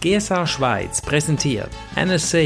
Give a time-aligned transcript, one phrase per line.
[0.00, 2.38] GSA Schweiz präsentiert NSA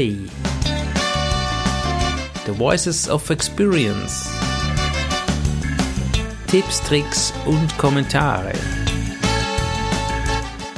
[2.45, 4.29] The Voices of Experience
[6.47, 8.51] Tipps, Tricks und Kommentare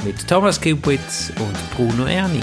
[0.04, 2.42] mit Thomas Kupitz und Bruno Erni.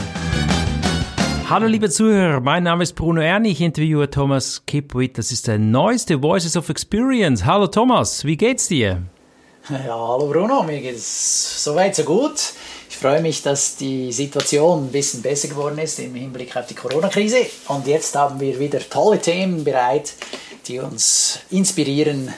[1.49, 5.17] Hallo liebe Zuhörer, mein Name ist Bruno Erni, ich interviewe Thomas Kipwit.
[5.17, 7.45] Das ist der neueste Voices of Experience.
[7.45, 9.01] Hallo Thomas, wie geht's dir?
[9.69, 12.53] Ja, hallo Bruno, mir geht's soweit so gut.
[12.95, 16.75] Ich freue mich, dass die Situation ein bisschen besser geworden ist im Hinblick auf die
[16.75, 17.45] Corona-Krise.
[17.67, 20.13] Und jetzt haben wir wieder tolle Themen bereit,
[20.65, 22.33] die uns inspirieren,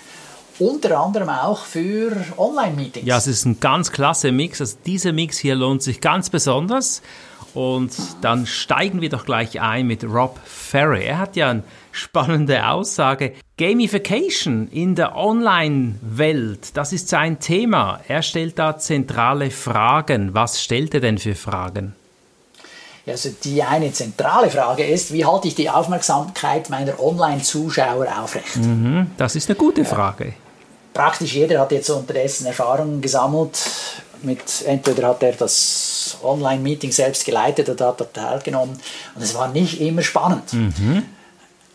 [0.57, 3.05] unter anderem auch für Online-Meetings.
[3.05, 4.59] Ja, es ist ein ganz klasse Mix.
[4.59, 7.03] Also dieser Mix hier lohnt sich ganz besonders.
[7.57, 11.05] Und dann steigen wir doch gleich ein mit Rob Ferry.
[11.05, 13.33] Er hat ja eine spannende Aussage.
[13.57, 17.99] Gamification in der Online-Welt, das ist sein Thema.
[18.07, 20.35] Er stellt da zentrale Fragen.
[20.35, 21.95] Was stellt er denn für Fragen?
[23.07, 28.57] Also die eine zentrale Frage ist, wie halte ich die Aufmerksamkeit meiner Online-Zuschauer aufrecht?
[28.57, 30.33] Mhm, das ist eine gute Frage.
[30.93, 33.57] Praktisch jeder hat jetzt unterdessen Erfahrungen gesammelt.
[34.21, 35.86] Mit, entweder hat er das
[36.23, 38.79] Online-Meeting selbst geleitet oder hat er teilgenommen.
[39.15, 40.53] Und es war nicht immer spannend.
[40.53, 41.03] Mhm.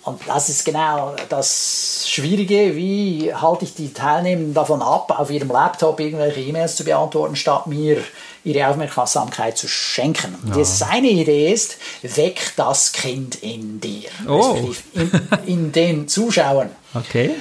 [0.04, 5.48] Und das ist genau das Schwierige, wie halte ich die Teilnehmenden davon ab, auf ihrem
[5.48, 8.02] Laptop irgendwelche E-Mails zu beantworten, statt mir
[8.42, 10.36] ihre Aufmerksamkeit zu schenken.
[10.48, 10.54] Ja.
[10.54, 14.72] Die seine Idee ist, weck das Kind in dir, oh.
[14.94, 15.10] in,
[15.46, 16.70] in den Zuschauern.
[16.94, 17.36] Okay.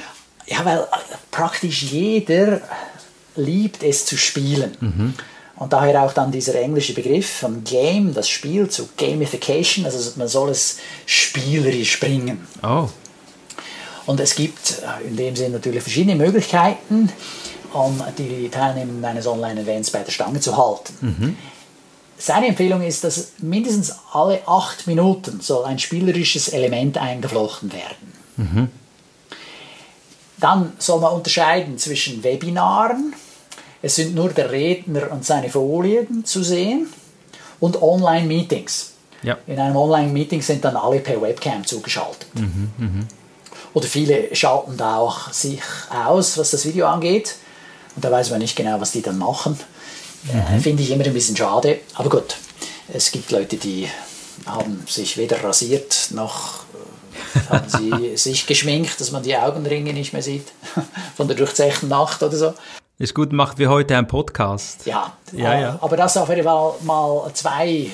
[0.45, 0.87] Ja, weil
[1.31, 2.61] praktisch jeder
[3.35, 4.77] liebt es zu spielen.
[4.79, 5.13] Mhm.
[5.61, 10.27] Und daher auch dann dieser englische Begriff von Game, das Spiel, zu Gamification, also man
[10.27, 12.47] soll es spielerisch bringen.
[12.63, 12.89] Oh.
[14.07, 17.11] Und es gibt in dem Sinne natürlich verschiedene Möglichkeiten,
[17.73, 20.93] um die Teilnehmer eines Online-Events bei der Stange zu halten.
[20.99, 21.37] Mhm.
[22.17, 28.13] Seine Empfehlung ist, dass mindestens alle acht Minuten soll ein spielerisches Element eingeflochten werden.
[28.37, 28.69] Mhm.
[30.39, 33.13] Dann soll man unterscheiden zwischen Webinaren,
[33.81, 36.87] es sind nur der Redner und seine Folien zu sehen
[37.59, 38.91] und Online-Meetings.
[39.23, 39.37] Ja.
[39.47, 42.27] In einem Online-Meeting sind dann alle per Webcam zugeschaltet.
[42.35, 43.05] Mhm, mh.
[43.73, 47.35] Oder viele schalten da auch sich aus, was das Video angeht.
[47.95, 49.57] Und da weiß man nicht genau, was die dann machen.
[50.23, 50.57] Mhm.
[50.57, 51.79] Äh, Finde ich immer ein bisschen schade.
[51.95, 52.35] Aber gut,
[52.93, 53.87] es gibt Leute, die
[54.45, 56.63] haben sich weder rasiert noch
[57.33, 60.47] äh, haben sie sich geschminkt, dass man die Augenringe nicht mehr sieht
[61.15, 62.53] von der durchzechten Nacht oder so.
[63.01, 64.85] Ist gut, macht wie heute ein Podcast.
[64.85, 65.79] Ja, ja, äh, ja.
[65.81, 67.89] aber das auf jeden Fall mal zwei äh,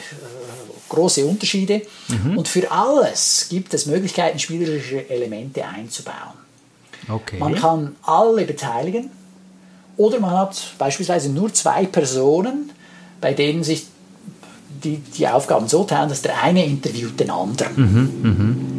[0.90, 1.84] große Unterschiede.
[2.10, 2.38] Mhm.
[2.38, 6.36] Und für alles gibt es Möglichkeiten, spielerische Elemente einzubauen.
[7.08, 7.38] Okay.
[7.40, 9.10] Man kann alle beteiligen
[9.96, 12.74] oder man hat beispielsweise nur zwei Personen,
[13.22, 13.88] bei denen sich
[14.84, 17.76] die, die Aufgaben so teilen, dass der eine interviewt den anderen.
[17.78, 18.77] Mhm, Prinzip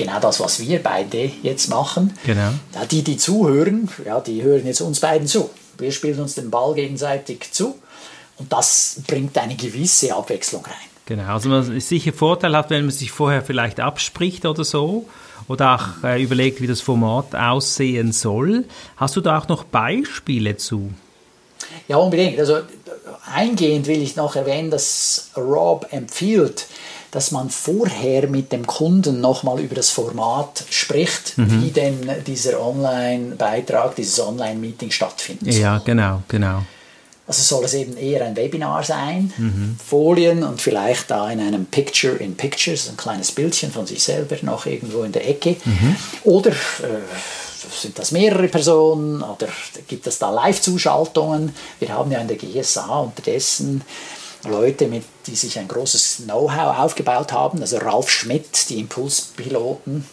[0.00, 2.14] genau das, was wir beide jetzt machen.
[2.24, 2.52] Genau.
[2.74, 5.50] Ja, die, die zuhören, ja, die hören jetzt uns beiden zu.
[5.78, 7.78] Wir spielen uns den Ball gegenseitig zu
[8.38, 10.74] und das bringt eine gewisse Abwechslung rein.
[11.06, 15.06] Genau, also man ist sicher Vorteil hat, wenn man sich vorher vielleicht abspricht oder so
[15.48, 18.64] oder auch äh, überlegt, wie das Format aussehen soll.
[18.96, 20.90] Hast du da auch noch Beispiele zu?
[21.88, 22.38] Ja, unbedingt.
[22.38, 22.60] Also
[23.34, 26.66] eingehend will ich noch erwähnen, dass Rob empfiehlt,
[27.10, 31.62] dass man vorher mit dem Kunden nochmal über das Format spricht, Mhm.
[31.62, 35.54] wie denn dieser Online-Beitrag, dieses Online-Meeting stattfindet.
[35.54, 36.62] Ja, genau, genau.
[37.26, 39.76] Also soll es eben eher ein Webinar sein, Mhm.
[39.84, 44.36] Folien und vielleicht da in einem Picture in Pictures, ein kleines Bildchen von sich selber
[44.42, 45.56] noch irgendwo in der Ecke.
[45.64, 45.96] Mhm.
[46.24, 46.54] Oder äh,
[47.80, 49.46] sind das mehrere Personen oder
[49.86, 51.54] gibt es da Live-Zuschaltungen?
[51.78, 53.82] Wir haben ja in der GSA unterdessen
[54.44, 57.60] Leute, mit, die sich ein großes Know-how aufgebaut haben.
[57.60, 60.04] Also Ralf Schmidt, die Impulspiloten,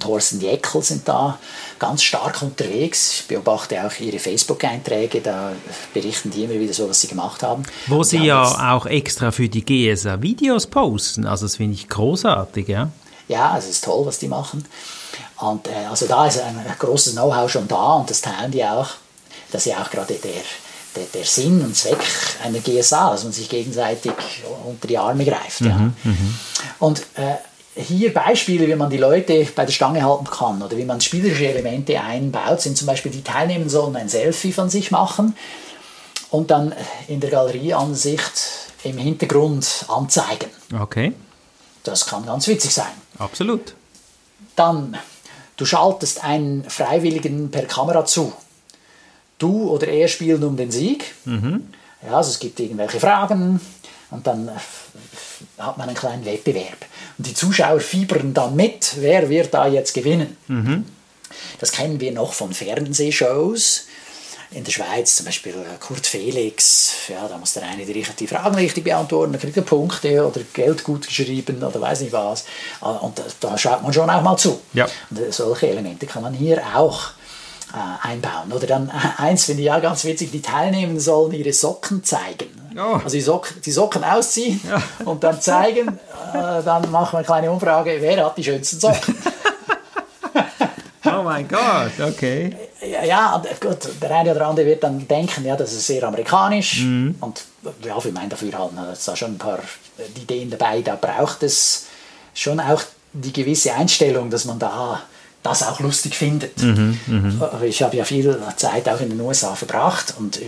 [0.00, 1.38] Thorsten Jeckel sind da
[1.78, 3.20] ganz stark unterwegs.
[3.20, 5.52] Ich beobachte auch ihre Facebook-Einträge, da
[5.94, 7.62] berichten die immer wieder so, was sie gemacht haben.
[7.86, 11.26] Wo Und sie haben ja auch extra für die GSA Videos posten.
[11.26, 12.90] Also das finde ich großartig, ja.
[13.28, 14.64] Ja, es ist toll, was die machen.
[15.38, 18.88] Und äh, also da ist ein großes Know-how schon da und das teilen die auch.
[19.52, 20.30] Das ist ja auch gerade der,
[20.96, 21.98] der, der Sinn und Zweck
[22.44, 24.12] einer GSA, dass man sich gegenseitig
[24.66, 25.60] unter die Arme greift.
[25.62, 25.90] Ja.
[26.78, 27.34] Und äh,
[27.74, 31.48] hier Beispiele, wie man die Leute bei der Stange halten kann oder wie man spielerische
[31.48, 35.34] Elemente einbaut, sind zum Beispiel die Teilnehmer sollen ein Selfie von sich machen
[36.30, 36.74] und dann
[37.08, 38.32] in der Galerieansicht
[38.84, 40.50] im Hintergrund anzeigen.
[40.78, 41.12] Okay,
[41.84, 42.92] Das kann ganz witzig sein.
[43.18, 43.74] absolut.
[44.56, 44.98] Dann,
[45.56, 48.32] du schaltest einen Freiwilligen per Kamera zu.
[49.42, 51.14] Du oder er spielen um den Sieg.
[52.06, 53.60] Ja, also es gibt irgendwelche Fragen
[54.10, 54.52] und dann äh,
[55.62, 56.86] hat man einen kleinen Wettbewerb.
[57.18, 60.36] Und die Zuschauer fiebern dann mit, wer wird da jetzt gewinnen.
[60.48, 60.84] Mhm.
[61.58, 63.86] Das kennen wir noch von Fernsehshows.
[64.50, 68.26] In der Schweiz zum Beispiel äh, Kurt Felix, ja, da muss der eine die, die
[68.26, 72.44] Fragen richtig beantworten, dann kriegt er Punkte oder Geld gut geschrieben oder weiß nicht was.
[72.82, 74.60] Ah, und da, da schaut man schon auch mal zu.
[74.74, 74.86] Ja.
[75.08, 77.12] Und äh, solche Elemente kann man hier auch
[77.72, 78.52] äh, einbauen.
[78.52, 82.50] Oder dann äh, eins finde ich ja ganz witzig, die Teilnehmenden sollen ihre Socken zeigen.
[82.76, 82.94] Oh.
[83.04, 84.82] Also die, Sock, die Socken ausziehen Ja.
[85.04, 89.14] und dann zeigen, äh, dann machen wir eine kleine Umfrage, wer hat die schönsten Socken.
[91.04, 92.56] Oh mein Gott, okay.
[93.06, 96.80] Ja, äh, gut, der eine oder andere wird dann denken, ja, das ist sehr amerikanisch.
[97.20, 97.42] Und
[97.84, 99.58] ja, für mein Dafürhalten hat es da schon ein paar
[99.98, 100.80] äh, Ideen dabei.
[100.80, 101.86] Da braucht es
[102.34, 102.82] schon auch
[103.12, 105.02] die gewisse Einstellung, dass man da
[105.42, 106.52] das auch lustig findet.
[107.40, 110.40] Aber Ich habe ja viel Zeit auch in den USA verbracht und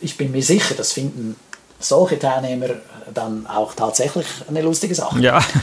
[0.00, 1.36] ich bin mir sicher, das finden
[1.78, 2.68] solche Teilnehmer
[3.12, 5.20] dann auch tatsächlich eine lustige Sache.
[5.20, 5.44] Ja.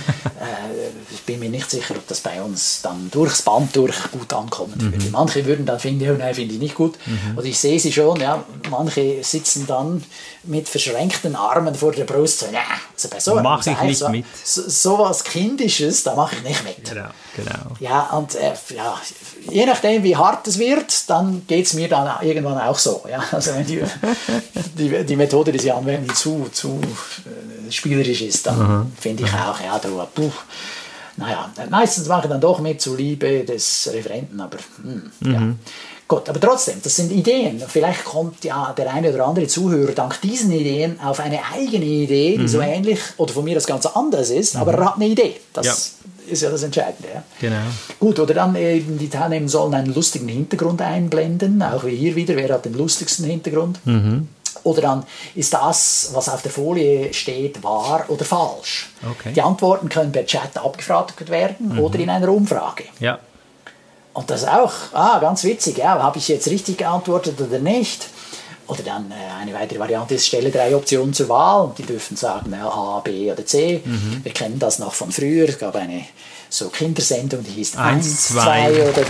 [0.41, 4.33] Äh, ich bin mir nicht sicher, ob das bei uns dann durchs Band durch gut
[4.33, 4.97] ankommen würde.
[5.11, 6.95] Manche würden dann finden, oh nein, finde ich nicht gut.
[7.35, 10.03] Und ich sehe sie schon, ja, manche sitzen dann
[10.43, 12.39] mit verschränkten Armen vor der Brust.
[12.39, 12.61] So, ja,
[12.93, 14.25] also bei so Mach ich nicht so, mit.
[14.43, 16.89] So, so was Kindisches, da mache ich nicht mit.
[16.89, 17.75] Genau, genau.
[17.79, 18.99] Ja, und äh, ja,
[19.49, 23.03] je nachdem, wie hart es wird, dann geht es mir dann irgendwann auch so.
[23.09, 23.23] Ja?
[23.31, 23.81] Also wenn die,
[24.77, 26.79] die, die Methode, die sie anwenden, zu, zu
[27.25, 30.30] äh, spielerisch ist, dann finde ich auch, ja, du, puh,
[31.17, 35.53] naja, meistens mache ich dann doch mit zur Liebe des Referenten, aber hm, ja.
[36.07, 37.63] Gut, aber trotzdem, das sind Ideen.
[37.65, 42.37] Vielleicht kommt ja der eine oder andere Zuhörer dank diesen Ideen auf eine eigene Idee,
[42.37, 45.39] die so ähnlich oder von mir das ganz anders ist, aber er hat eine Idee.
[45.53, 45.95] Das
[46.27, 47.09] ist ja das Entscheidende.
[47.13, 47.23] Ja?
[47.39, 47.61] Genau.
[47.99, 52.35] Gut, oder dann eben die Teilnehmer sollen einen lustigen Hintergrund einblenden, auch wie hier wieder,
[52.35, 53.79] wer hat den lustigsten Hintergrund?
[54.63, 55.03] Oder dann
[55.35, 58.89] ist das, was auf der Folie steht, wahr oder falsch.
[59.03, 59.33] Okay.
[59.33, 62.83] Die Antworten können per Chat abgefragt werden oder in einer Umfrage.
[62.99, 63.19] Ja.
[64.13, 68.07] Und das ist auch ah, ganz witzig, ja, habe ich jetzt richtig geantwortet oder nicht?
[68.71, 72.15] Oder dann äh, eine weitere Variante ist, stelle drei Optionen zur Wahl und die dürfen
[72.15, 73.81] sagen A, B oder C.
[73.83, 74.21] Mhm.
[74.23, 75.49] Wir kennen das noch von früher.
[75.49, 76.05] Es gab eine
[76.47, 79.01] so Kindersendung, die hieß 1, 2 oder 3.
[79.01, 79.03] 1,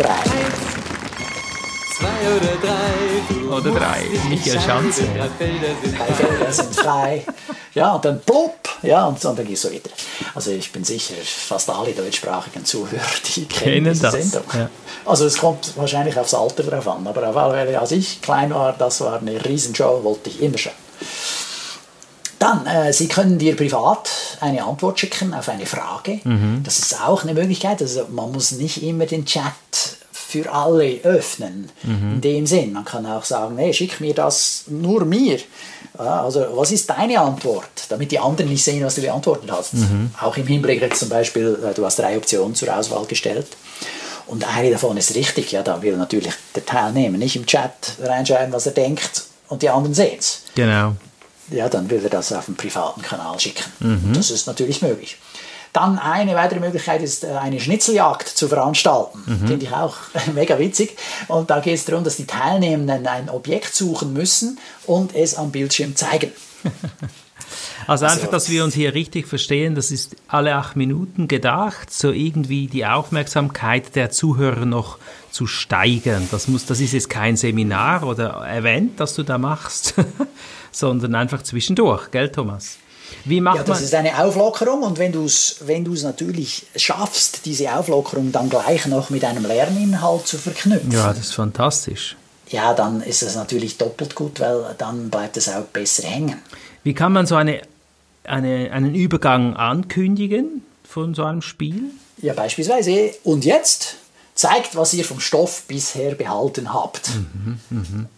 [2.00, 3.11] 2 oder 3.
[3.52, 4.04] Oder drei.
[4.30, 5.04] Michael Schanze,
[5.38, 7.26] Felder sind frei.
[7.74, 9.90] Ja, und dann plopp, ja, und, und dann geht es so weiter.
[10.36, 13.02] Also ich bin sicher, fast alle deutschsprachigen Zuhörer,
[13.36, 14.44] die kennen, Kennen diese das, Sendung.
[14.54, 14.70] ja.
[15.06, 18.54] Also es kommt wahrscheinlich aufs Alter drauf an, aber auf alle Fälle, als ich klein
[18.54, 20.74] war, das war eine Riesenshow, wollte ich immer schauen.
[22.40, 24.10] Dann, äh, Sie können dir privat
[24.42, 26.20] eine Antwort schicken auf eine Frage.
[26.64, 27.82] Das ist auch eine Möglichkeit.
[27.84, 29.44] Also man muss nicht immer den Chat
[30.32, 31.70] für alle öffnen.
[31.84, 32.74] In dem Sinn.
[32.74, 35.40] Man kann auch sagen, hey, schick mir das nur mir.
[35.98, 37.66] Also was ist deine Antwort?
[37.90, 39.74] Damit die anderen nicht sehen, was du beantwortet hast.
[40.22, 43.48] Auch im Hinblick jetzt zum Beispiel, äh, du hast drei Optionen zur Auswahl gestellt.
[44.28, 48.54] Und eine davon ist richtig, ja, da will natürlich der Teilnehmer nicht im Chat reinschreiben,
[48.54, 50.96] was er denkt und die anderen sehen es Genau.
[51.50, 53.66] ja, dann will er das auf einen privaten Kanal schicken.
[53.80, 54.14] Mhm.
[54.14, 55.18] Das ist natürlich möglich.
[55.74, 59.24] Dann eine weitere Möglichkeit ist, äh, eine Schnitzeljagd zu veranstalten.
[59.26, 59.48] Mhm.
[59.48, 59.96] Finde ich auch
[60.36, 60.98] mega witzig.
[61.28, 65.52] Und da geht es darum, dass die Teilnehmenden ein Objekt suchen müssen und es am
[65.52, 66.32] Bildschirm zeigen.
[66.64, 66.72] Also
[67.88, 72.12] Also- einfach, dass wir uns hier richtig verstehen, das ist alle acht Minuten gedacht, so
[72.12, 74.98] irgendwie die Aufmerksamkeit der Zuhörer noch
[75.32, 76.28] zu steigern.
[76.32, 79.96] Das, muss, das ist jetzt kein Seminar oder Event, das du da machst,
[80.72, 82.78] sondern einfach zwischendurch, gell Thomas?
[83.26, 83.84] Wie macht Ja, das man...
[83.84, 88.86] ist eine Auflockerung und wenn du es wenn du's natürlich schaffst, diese Auflockerung dann gleich
[88.88, 92.16] noch mit einem Lerninhalt zu verknüpfen, Ja, das ist fantastisch.
[92.50, 96.40] ja, dann ist es natürlich doppelt gut, weil dann bleibt es auch besser hängen.
[96.84, 97.62] Wie kann man so eine,
[98.24, 101.84] eine, einen Übergang ankündigen von so einem Spiel?
[102.22, 103.12] Ja, beispielsweise.
[103.24, 103.96] Und jetzt
[104.36, 107.10] zeigt, was ihr vom Stoff bisher behalten habt.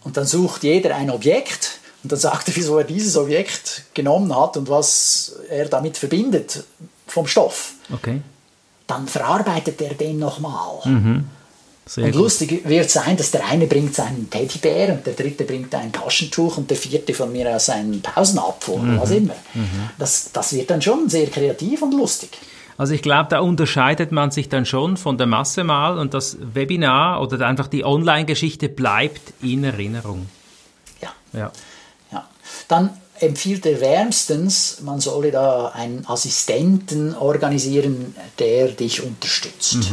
[0.02, 4.34] Und dann sucht jeder ein Objekt und dann sagt er, wieso er dieses Objekt genommen
[4.38, 6.62] hat und was er damit verbindet
[7.08, 7.72] vom Stoff.
[7.92, 8.20] Okay,
[8.86, 10.82] Dann verarbeitet er den nochmal.
[11.86, 12.20] sehr Und gut.
[12.20, 16.56] lustig wird sein, dass der eine bringt seinen Teddybär und der dritte bringt ein Taschentuch
[16.58, 19.34] und der vierte von mir aus einen Pausenapfel oder was immer.
[19.98, 22.30] Das, das wird dann schon sehr kreativ und lustig.
[22.76, 26.36] Also ich glaube, da unterscheidet man sich dann schon von der Masse mal und das
[26.40, 30.26] Webinar oder einfach die Online-Geschichte bleibt in Erinnerung.
[31.00, 31.10] Ja.
[31.32, 31.52] Ja.
[32.68, 32.90] Dann
[33.20, 39.90] empfiehlt er wärmstens, man solle da einen Assistenten organisieren, der dich unterstützt.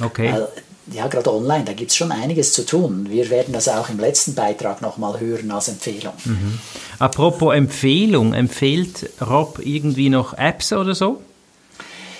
[0.00, 0.32] Okay.
[0.32, 0.48] Weil
[0.92, 3.08] ja, gerade online, da gibt es schon einiges zu tun.
[3.10, 6.12] Wir werden das auch im letzten Beitrag nochmal hören als Empfehlung.
[6.24, 6.58] Mhm.
[6.98, 11.20] Apropos Empfehlung, empfiehlt Rob irgendwie noch Apps oder so?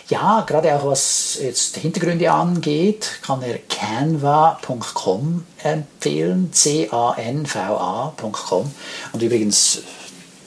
[0.09, 7.11] Ja, gerade auch was jetzt Hintergründe angeht, kann er canva.com empfehlen, C-A-N-V-A.com.
[9.13, 9.81] Und übrigens,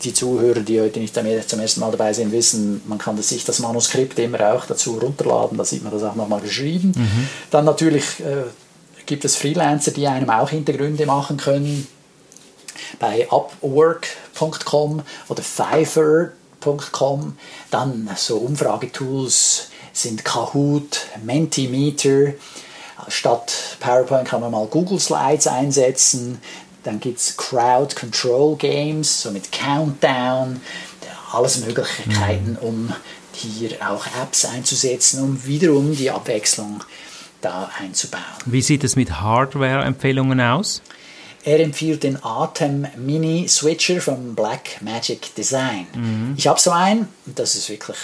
[0.04, 3.60] die Zuhörer, die heute nicht zum ersten Mal dabei sind, wissen, man kann sich das
[3.60, 6.94] Manuskript immer auch dazu runterladen, da sieht man das auch nochmal geschrieben.
[6.96, 7.28] Mhm.
[7.52, 8.44] Dann natürlich äh,
[9.06, 11.86] gibt es Freelancer, die einem auch Hintergründe machen können.
[12.98, 15.44] Bei upwork.com oder
[16.60, 17.38] Fiverr.com.
[17.72, 22.34] Dann so Umfragetools sind Kahoot, Mentimeter.
[23.08, 26.40] Statt PowerPoint kann man mal Google Slides einsetzen.
[26.84, 30.62] Dann gibt es Crowd Control Games, so mit Countdown,
[31.32, 32.68] alles Möglichkeiten, mhm.
[32.68, 32.94] um
[33.34, 36.84] hier auch Apps einzusetzen, um wiederum die Abwechslung
[37.42, 38.24] da einzubauen.
[38.46, 40.82] Wie sieht es mit Hardware-Empfehlungen aus?
[41.44, 45.88] Er empfiehlt den Atem Mini Switcher von Black Magic Design.
[45.94, 46.34] Mhm.
[46.38, 47.98] Ich habe so einen, das ist wirklich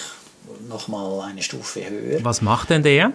[0.69, 2.23] nochmal eine Stufe höher.
[2.23, 3.11] Was macht denn der?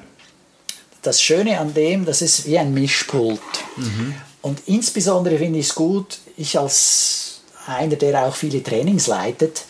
[1.03, 3.41] Das Schöne an dem, das ist wie ein Mischpult.
[3.77, 4.15] Mhm.
[4.43, 9.65] Und insbesondere finde ich es gut, ich als einer, der auch viele Trainings leitet,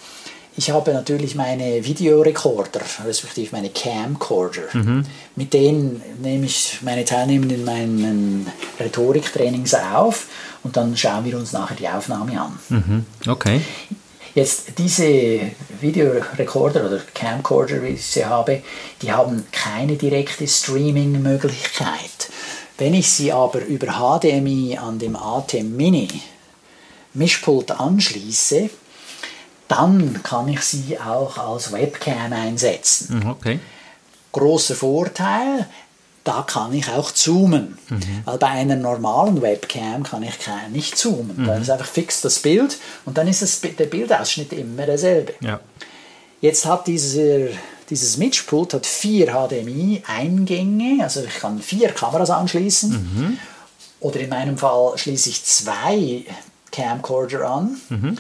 [0.57, 4.63] ich habe natürlich meine Videorekorder, respektive meine Camcorder.
[4.73, 5.05] Mhm.
[5.37, 8.47] Mit denen nehme ich meine Teilnehmenden in meinen
[8.79, 10.27] Rhetoriktrainings auf
[10.63, 12.59] und dann schauen wir uns nachher die Aufnahme an.
[12.69, 13.07] Mhm.
[13.27, 13.61] Okay.
[14.35, 15.41] Jetzt diese
[15.81, 18.63] Videorekorder oder Camcorder, wie ich sie habe,
[19.03, 22.31] die haben keine direkte Streaming-Möglichkeit.
[22.79, 26.09] Wenn ich sie aber über HDMI an dem ATEM Mini
[27.13, 28.71] Mischpult anschließe,
[29.71, 33.21] dann kann ich sie auch als Webcam einsetzen.
[33.21, 33.61] Mhm, okay.
[34.33, 35.67] Großer Vorteil,
[36.25, 37.79] da kann ich auch zoomen.
[37.89, 38.03] Mhm.
[38.25, 40.35] Weil bei einer normalen Webcam kann ich
[40.73, 41.37] nicht zoomen.
[41.37, 41.47] Mhm.
[41.47, 45.35] Da ist einfach fix das Bild und dann ist das, der Bildausschnitt immer derselbe.
[45.41, 45.61] Ja.
[46.41, 47.49] Jetzt hat dieser
[47.91, 52.91] dieses Mischpult hat vier HDMI-Eingänge, also ich kann vier Kameras anschließen.
[52.91, 53.39] Mhm.
[53.99, 56.25] Oder in meinem Fall schließe ich zwei
[56.71, 58.17] Camcorder an, mhm.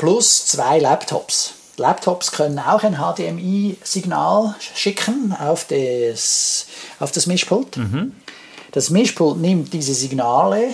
[0.00, 1.52] Plus zwei Laptops.
[1.76, 6.66] Laptops können auch ein HDMI-Signal schicken auf das,
[7.00, 7.76] auf das Mischpult.
[7.76, 8.16] Mhm.
[8.72, 10.70] Das Mischpult nimmt diese Signale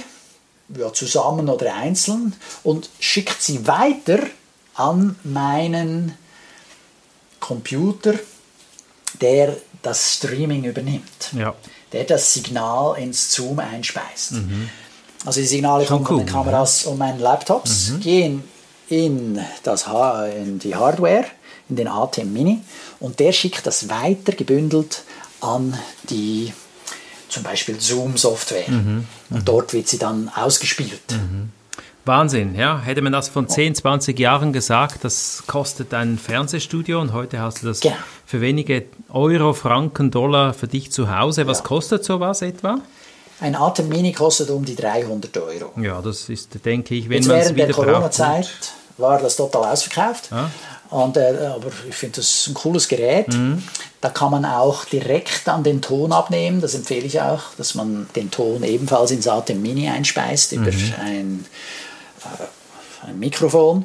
[0.78, 4.20] ja, zusammen oder einzeln und schickt sie weiter
[4.76, 6.16] an meinen
[7.40, 8.14] Computer,
[9.20, 11.32] der das Streaming übernimmt.
[11.32, 11.56] Ja.
[11.90, 14.32] Der das Signal ins Zoom einspeist.
[14.32, 14.70] Mhm.
[15.24, 16.06] Also die Signale kommen cool.
[16.06, 16.90] von den Kameras ja.
[16.92, 18.00] und meinen Laptops, mhm.
[18.00, 18.55] gehen
[18.88, 19.86] in, das,
[20.36, 21.24] in die Hardware,
[21.68, 22.60] in den ATEM Mini
[23.00, 25.02] und der schickt das weiter gebündelt
[25.40, 25.76] an
[26.08, 26.52] die
[27.28, 28.68] zum Beispiel Zoom-Software.
[28.68, 29.04] Mhm.
[29.30, 31.02] Und dort wird sie dann ausgespielt.
[31.10, 31.50] Mhm.
[32.04, 32.80] Wahnsinn, ja.
[32.80, 37.62] Hätte man das von 10, 20 Jahren gesagt, das kostet ein Fernsehstudio und heute hast
[37.62, 37.96] du das genau.
[38.24, 41.48] für wenige Euro, Franken, Dollar für dich zu Hause.
[41.48, 41.64] Was ja.
[41.64, 42.78] kostet sowas etwa?
[43.40, 45.72] Ein Atem Mini kostet um die 300 Euro.
[45.80, 47.86] Ja, das ist, denke ich, wenn man es wieder braucht.
[47.86, 48.48] Während der Corona-Zeit
[48.96, 50.30] war das total ausverkauft.
[50.30, 50.50] Ja.
[50.88, 53.28] Und, äh, aber ich finde das ein cooles Gerät.
[53.28, 53.62] Mhm.
[54.00, 56.60] Da kann man auch direkt an den Ton abnehmen.
[56.60, 60.94] Das empfehle ich auch, dass man den Ton ebenfalls ins Atem Mini einspeist über mhm.
[61.04, 61.46] ein
[62.22, 62.44] äh,
[63.06, 63.84] ein Mikrofon,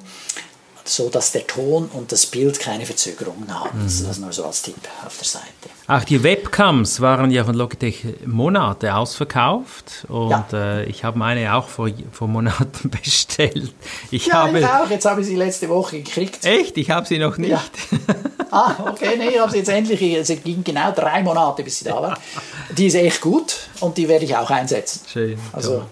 [0.85, 3.79] so dass der Ton und das Bild keine Verzögerungen haben.
[3.79, 3.83] Mhm.
[3.83, 5.45] Das ist nur so als Tipp auf der Seite.
[5.87, 10.45] Auch die Webcams waren ja von Logitech Monate ausverkauft und ja.
[10.53, 13.73] äh, ich habe meine auch vor, vor Monaten bestellt.
[14.09, 14.89] Ich ja, habe ich auch.
[14.89, 16.45] Jetzt habe ich sie letzte Woche gekriegt.
[16.45, 16.77] Echt?
[16.77, 17.51] Ich habe sie noch nicht.
[17.51, 17.61] Ja.
[18.51, 20.01] ah, okay, nee, ich habe sie jetzt endlich.
[20.01, 22.17] Es ging genau drei Monate, bis sie da war.
[22.77, 25.01] Die ist echt gut und die werde ich auch einsetzen.
[25.11, 25.37] Schön.
[25.51, 25.87] Also, ja.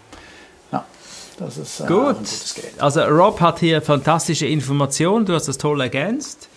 [1.39, 2.17] Das ist äh, Gut.
[2.79, 6.49] Also Rob hat hier fantastische Informationen, du hast das toll ergänzt.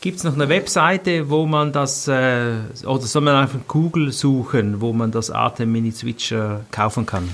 [0.00, 2.54] Gibt es noch eine Webseite, wo man das, äh,
[2.86, 7.28] oder soll man einfach Google suchen, wo man das Atem Mini Switcher kaufen kann?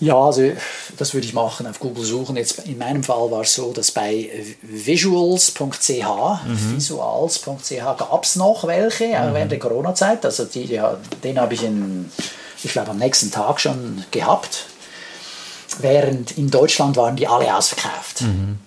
[0.00, 0.50] Ja, also
[0.96, 2.36] das würde ich machen, auf Google suchen.
[2.36, 4.30] Jetzt in meinem Fall war es so, dass bei
[4.62, 6.76] visuals.ch, mhm.
[6.76, 9.34] visuals.ch gab es noch welche, mhm.
[9.34, 10.24] während der Corona-Zeit.
[10.24, 12.10] Also die, ja, den habe ich in,
[12.64, 14.66] ich glaube am nächsten Tag schon gehabt
[15.80, 18.22] während in Deutschland waren die alle ausverkauft.
[18.22, 18.58] Mhm.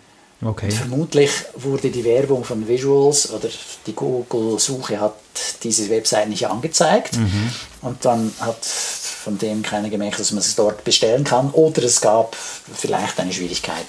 [0.43, 0.69] Okay.
[0.69, 3.47] vermutlich wurde die Werbung von Visuals oder
[3.88, 5.15] die Google-Suche hat
[5.63, 7.51] diese Website nicht angezeigt mhm.
[7.81, 12.00] und dann hat von dem keiner gemerkt, dass man es dort bestellen kann oder es
[12.01, 13.88] gab vielleicht eine Schwierigkeit,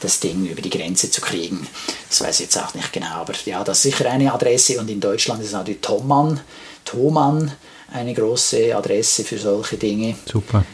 [0.00, 1.66] das Ding über die Grenze zu kriegen.
[2.08, 4.90] Das weiß ich jetzt auch nicht genau, aber ja, das ist sicher eine Adresse und
[4.90, 6.40] in Deutschland ist natürlich Thomann,
[6.84, 7.52] Thomann
[7.92, 10.16] eine große Adresse für solche Dinge.
[10.26, 10.64] Super.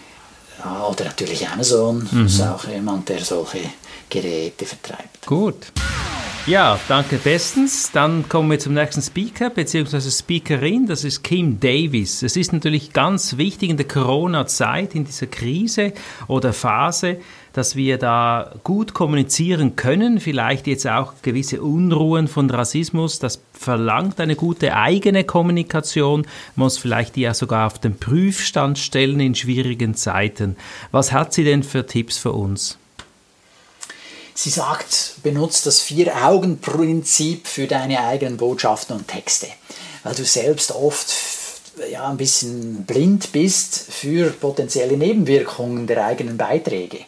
[0.62, 2.26] Ja, oder natürlich Amazon, mhm.
[2.26, 3.60] ist auch jemand, der solche
[4.08, 5.26] Geräte vertreibt.
[5.26, 5.72] Gut.
[6.46, 7.90] Ja, danke bestens.
[7.92, 10.10] Dann kommen wir zum nächsten Speaker bzw.
[10.10, 10.86] Speakerin.
[10.86, 12.22] Das ist Kim Davis.
[12.22, 15.92] Es ist natürlich ganz wichtig in der Corona-Zeit, in dieser Krise
[16.28, 17.18] oder Phase,
[17.52, 20.20] dass wir da gut kommunizieren können.
[20.20, 23.18] Vielleicht jetzt auch gewisse Unruhen von Rassismus.
[23.18, 26.26] Das verlangt eine gute eigene Kommunikation.
[26.56, 30.56] Muss vielleicht die ja sogar auf den Prüfstand stellen in schwierigen Zeiten.
[30.92, 32.78] Was hat sie denn für Tipps für uns?
[34.34, 39.48] Sie sagt, benutzt das Vier-Augen-Prinzip für deine eigenen Botschaften und Texte,
[40.02, 41.12] weil du selbst oft
[41.90, 47.00] ja, ein bisschen blind bist für potenzielle Nebenwirkungen der eigenen Beiträge.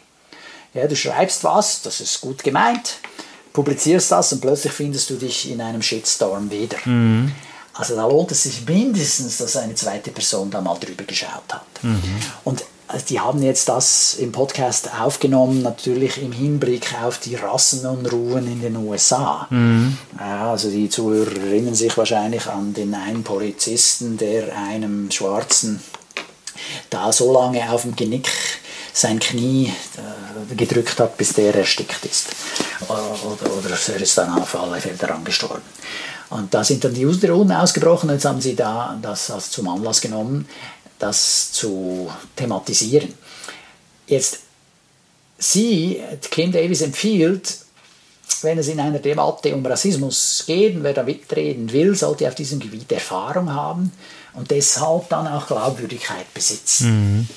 [0.73, 2.97] Ja, du schreibst was, das ist gut gemeint,
[3.53, 6.77] publizierst das und plötzlich findest du dich in einem Shitstorm wieder.
[6.85, 7.31] Mhm.
[7.75, 11.65] Also da lohnt es sich mindestens, dass eine zweite Person da mal drüber geschaut hat.
[11.81, 12.01] Mhm.
[12.43, 18.45] Und also die haben jetzt das im Podcast aufgenommen, natürlich im Hinblick auf die Rassenunruhen
[18.45, 19.47] in den USA.
[19.49, 19.97] Mhm.
[20.17, 25.81] Also die Zuhörer erinnern sich wahrscheinlich an den einen Polizisten, der einem Schwarzen
[26.89, 28.29] da so lange auf dem Genick
[28.93, 32.27] sein Knie äh, gedrückt hat, bis der erstickt ist.
[32.87, 35.63] Oder, oder er ist dann auf alle Fälle daran gestorben.
[36.29, 39.67] Und da sind dann die Unruhen ausgebrochen und jetzt haben sie da das als zum
[39.67, 40.47] Anlass genommen,
[40.99, 43.13] das zu thematisieren.
[44.07, 44.39] Jetzt,
[45.37, 47.57] sie, Kim Davis empfiehlt,
[48.41, 52.59] wenn es in einer Debatte um Rassismus geht, wer da mitreden will, sollte auf diesem
[52.59, 53.91] Gebiet Erfahrung haben
[54.33, 57.17] und deshalb dann auch Glaubwürdigkeit besitzen.
[57.17, 57.29] Mhm.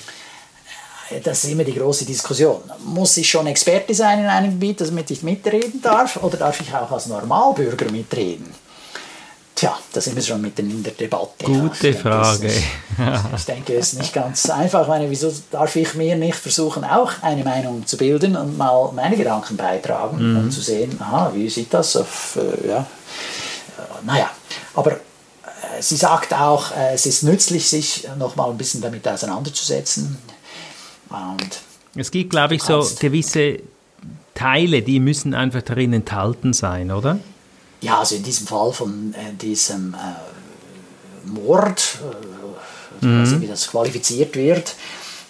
[1.23, 2.61] Das ist immer die große Diskussion.
[2.85, 6.73] Muss ich schon Experte sein in einem Gebiet, damit ich mitreden darf, oder darf ich
[6.73, 8.53] auch als Normalbürger mitreden?
[9.57, 11.45] Tja, da sind wir schon mitten in der Debatte.
[11.45, 12.45] Gute ja, Frage.
[12.45, 12.63] Nicht,
[13.37, 14.87] ich denke, es ist nicht ganz einfach.
[14.87, 19.17] Meine, wieso darf ich mir nicht versuchen, auch eine Meinung zu bilden und mal meine
[19.17, 20.37] Gedanken beitragen, mhm.
[20.37, 24.29] um zu sehen, aha, wie sieht das auf, äh, ja, äh, naja,
[24.75, 24.97] aber äh,
[25.79, 30.19] sie sagt auch, äh, es ist nützlich, sich noch mal ein bisschen damit auseinanderzusetzen.
[31.09, 31.61] Und
[31.95, 33.59] es gibt, glaube ich, so gewisse
[34.33, 37.19] Teile, die müssen einfach darin enthalten sein, oder?
[37.81, 41.99] ja, also in diesem Fall von äh, diesem äh, Mord,
[43.01, 43.19] äh, mhm.
[43.19, 44.75] also wie das qualifiziert wird,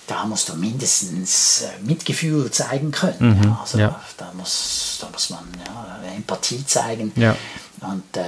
[0.07, 3.37] da musst du mindestens äh, Mitgefühl zeigen können.
[3.37, 3.43] Mhm.
[3.43, 4.01] Ja, also ja.
[4.17, 7.11] Da, muss, da muss man ja, Empathie zeigen.
[7.81, 8.23] Und äh,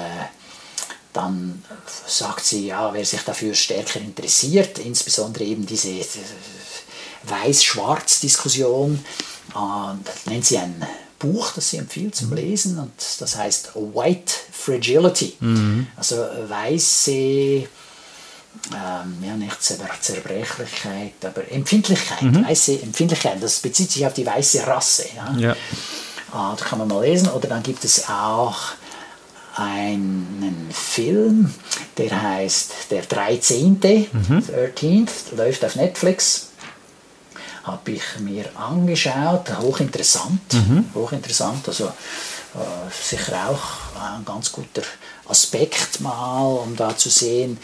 [1.13, 1.63] dann
[2.05, 5.89] sagt sie, ja, wer sich dafür stärker interessiert, insbesondere eben diese
[7.23, 9.03] Weiß-Schwarz-Diskussion,
[9.55, 10.85] äh, nennt sie ein
[11.19, 15.87] Buch, das sie empfiehlt zum Lesen und das heißt White Fragility, mhm.
[15.97, 17.67] also weiße, ähm,
[18.71, 22.47] ja nicht Zerbrechlichkeit, aber Empfindlichkeit, mhm.
[22.47, 25.05] weiße Empfindlichkeit, das bezieht sich auf die weiße Rasse.
[25.15, 25.35] Ja?
[25.37, 25.55] ja.
[26.31, 28.57] Ah, da kann man mal lesen oder dann gibt es auch
[29.55, 31.53] einen Film,
[31.97, 33.71] der heißt Der 13.
[33.73, 34.43] Mhm.
[34.77, 36.48] 13th, läuft auf Netflix
[37.63, 40.85] habe ich mir angeschaut, hochinteressant, mhm.
[40.93, 44.81] hochinteressant, also äh, sicher auch ein ganz guter
[45.27, 47.57] Aspekt mal, um da zu sehen,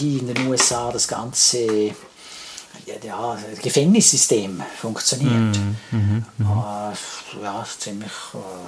[0.00, 1.94] wie in den USA das ganze
[3.04, 5.58] ja, Gefängnissystem funktioniert.
[5.90, 6.92] Mh, mh.
[6.92, 8.10] Äh, ja, ziemlich.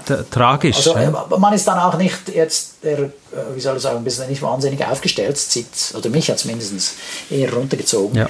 [0.09, 0.76] Äh, tragisch.
[0.76, 1.26] Also, ja.
[1.30, 3.09] Äh, man ist dann auch nicht jetzt, äh,
[3.54, 6.94] wie soll ich sagen, ein bisschen nicht wahnsinnig aufgestellt, zieht, oder mich hat es mindestens
[7.30, 8.16] eher runtergezogen.
[8.16, 8.28] Ja.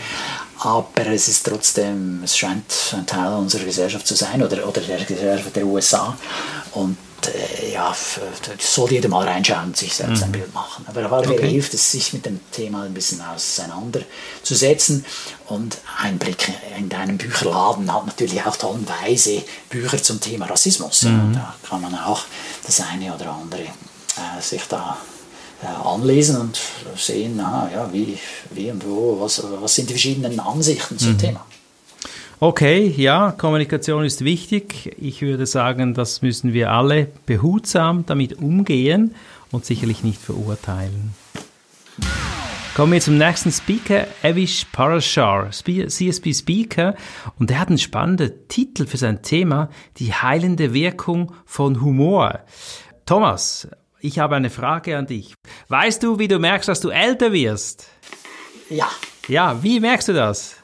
[0.62, 5.02] Aber es ist trotzdem, es scheint ein Teil unserer Gesellschaft zu sein oder, oder der
[5.04, 6.16] Gesellschaft der USA.
[6.72, 7.96] Und äh, ja,
[8.58, 10.24] soll jeder mal reinschauen und sich selbst mhm.
[10.24, 10.84] ein Bild machen.
[10.86, 11.48] Aber auf alle Fälle okay.
[11.48, 15.06] hilft es, sich mit dem Thema ein bisschen auseinanderzusetzen.
[15.46, 21.02] Und ein Blick in deinem Bücherladen hat natürlich auch tollenweise Bücher zum Thema Rassismus.
[21.02, 21.32] Mhm.
[21.34, 22.20] Da kann man auch
[22.66, 24.98] das eine oder andere äh, sich da
[25.68, 26.60] anlesen und
[26.96, 28.18] sehen, aha, ja, wie,
[28.50, 31.18] wie und wo, was, was sind die verschiedenen Ansichten zum mhm.
[31.18, 31.46] Thema.
[32.42, 34.96] Okay, ja, Kommunikation ist wichtig.
[34.98, 39.14] Ich würde sagen, das müssen wir alle behutsam damit umgehen
[39.50, 41.12] und sicherlich nicht verurteilen.
[42.74, 46.94] Kommen wir zum nächsten Speaker, Avish Parashar, CSP Speaker,
[47.38, 49.68] und er hat einen spannenden Titel für sein Thema,
[49.98, 52.40] die heilende Wirkung von Humor.
[53.04, 53.68] Thomas,
[54.00, 55.34] ich habe eine Frage an dich.
[55.68, 57.86] Weißt du, wie du merkst, dass du älter wirst?
[58.68, 58.88] Ja.
[59.28, 60.56] Ja, wie merkst du das?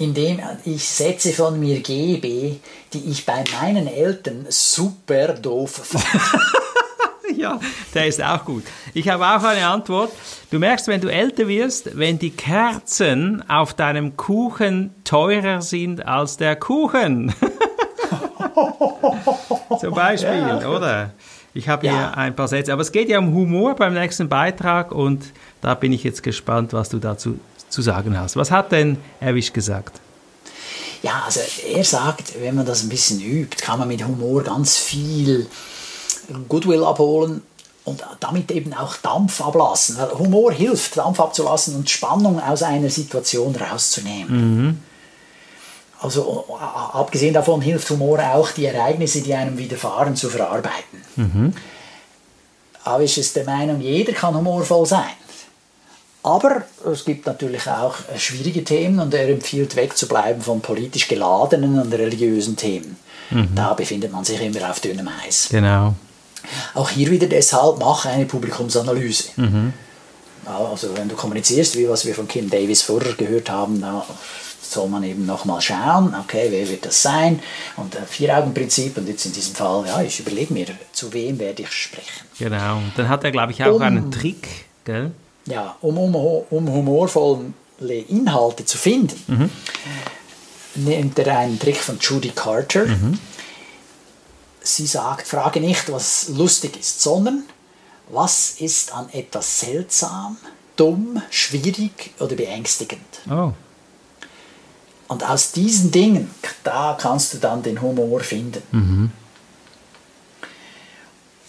[0.00, 2.56] indem ich Sätze von mir gebe,
[2.92, 6.06] die ich bei meinen Eltern super doof fand.
[7.36, 7.60] ja,
[7.94, 8.64] der ist auch gut.
[8.94, 10.10] Ich habe auch eine Antwort.
[10.50, 16.38] Du merkst, wenn du älter wirst, wenn die Kerzen auf deinem Kuchen teurer sind als
[16.38, 17.34] der Kuchen.
[19.80, 20.66] Zum Beispiel, ja.
[20.66, 21.12] oder?
[21.54, 21.92] Ich habe ja.
[21.92, 22.72] hier ein paar Sätze.
[22.72, 25.24] Aber es geht ja um Humor beim nächsten Beitrag und
[25.60, 28.36] da bin ich jetzt gespannt, was du dazu zu sagen hast.
[28.36, 30.00] Was hat denn Erwisch gesagt?
[31.02, 31.40] Ja, also
[31.72, 35.46] er sagt, wenn man das ein bisschen übt, kann man mit Humor ganz viel
[36.48, 37.42] Goodwill abholen
[37.84, 39.96] und damit eben auch Dampf ablassen.
[40.18, 44.66] Humor hilft, Dampf abzulassen und Spannung aus einer Situation rauszunehmen.
[44.66, 44.78] Mhm.
[46.02, 46.46] Also
[46.92, 51.02] abgesehen davon hilft Humor auch, die Ereignisse, die einem widerfahren, zu verarbeiten.
[51.16, 51.52] Mhm.
[52.84, 55.12] Aber ich ist der Meinung, jeder kann humorvoll sein.
[56.22, 61.92] Aber es gibt natürlich auch schwierige Themen und er empfiehlt wegzubleiben von politisch geladenen und
[61.92, 62.96] religiösen Themen.
[63.30, 63.54] Mhm.
[63.54, 65.48] Da befindet man sich immer auf dünnem Eis.
[65.50, 65.94] Genau.
[66.74, 69.24] Auch hier wieder deshalb mache eine Publikumsanalyse.
[69.36, 69.72] Mhm.
[70.46, 73.84] Also wenn du kommunizierst, wie was wir von Kim Davis vorher gehört haben,
[74.60, 77.42] soll man eben nochmal schauen, okay, wer wird das sein?
[77.76, 81.62] Und äh, Vier-Augen-Prinzip und jetzt in diesem Fall, ja, ich überlege mir, zu wem werde
[81.62, 82.26] ich sprechen.
[82.38, 85.12] Genau, und dann hat er, glaube ich, auch um, einen Trick, gell?
[85.46, 87.52] Ja, um, um, um humorvolle
[88.08, 89.50] Inhalte zu finden, mhm.
[90.74, 92.86] nimmt er einen Trick von Judy Carter.
[92.86, 93.18] Mhm.
[94.62, 97.44] Sie sagt, frage nicht, was lustig ist, sondern
[98.10, 100.36] was ist an etwas seltsam,
[100.76, 103.00] dumm, schwierig oder beängstigend.
[103.30, 103.52] Oh.
[105.10, 106.30] Und aus diesen Dingen,
[106.62, 108.62] da kannst du dann den Humor finden.
[108.70, 109.10] Mhm.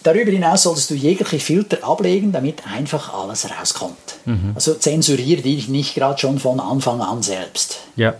[0.02, 4.16] Darüber hinaus solltest du jegliche Filter ablegen, damit einfach alles rauskommt.
[4.24, 4.50] Mhm.
[4.56, 7.76] Also zensuriere dich nicht gerade schon von Anfang an selbst.
[7.94, 8.14] Ja.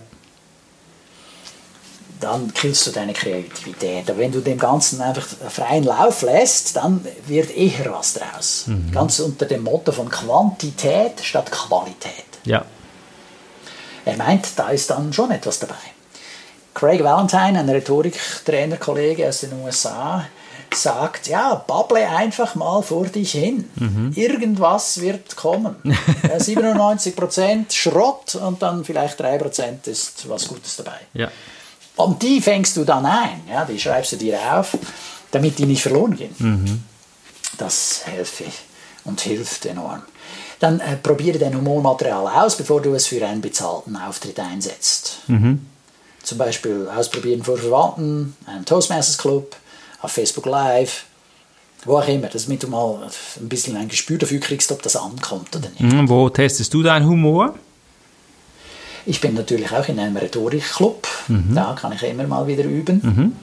[2.20, 4.09] Dann killst du deine Kreativität.
[4.09, 8.68] Aber wenn du dem Ganzen einfach freien Lauf lässt, dann wird eher was draus.
[8.68, 8.92] Mhm.
[8.92, 12.12] Ganz unter dem Motto von Quantität statt Qualität.
[12.44, 12.64] Ja.
[14.04, 15.74] Er meint, da ist dann schon etwas dabei.
[16.74, 20.26] Craig Valentine, ein Rhetoriktrainer-Kollege aus den USA,
[20.74, 23.68] sagt, ja, babble einfach mal vor dich hin.
[23.76, 24.12] Mhm.
[24.14, 25.76] Irgendwas wird kommen.
[25.84, 30.98] 97% Schrott und dann vielleicht 3% ist was Gutes dabei.
[31.12, 31.30] Ja.
[31.96, 34.76] Und die fängst du dann ein, ja, die schreibst du dir auf,
[35.30, 36.34] damit die nicht verloren gehen.
[36.38, 36.84] Mhm.
[37.58, 38.44] Das helfe
[39.04, 40.02] und hilft enorm
[40.62, 45.18] dann äh, probiere dein Humormaterial aus, bevor du es für einen bezahlten Auftritt einsetzt.
[45.27, 45.66] Mhm.
[46.22, 49.57] Zum Beispiel ausprobieren vor Verwandten, einem Toastmasters Club,
[50.01, 51.05] auf Facebook Live,
[51.85, 53.09] wo auch immer, damit du mal
[53.40, 55.81] ein bisschen ein Gespür dafür kriegst, ob das ankommt oder nicht.
[55.81, 57.55] Mhm, wo testest du deinen Humor?
[59.05, 61.55] Ich bin natürlich auch in einem Rhetorikclub, mhm.
[61.57, 63.37] da kann ich immer mal wieder üben.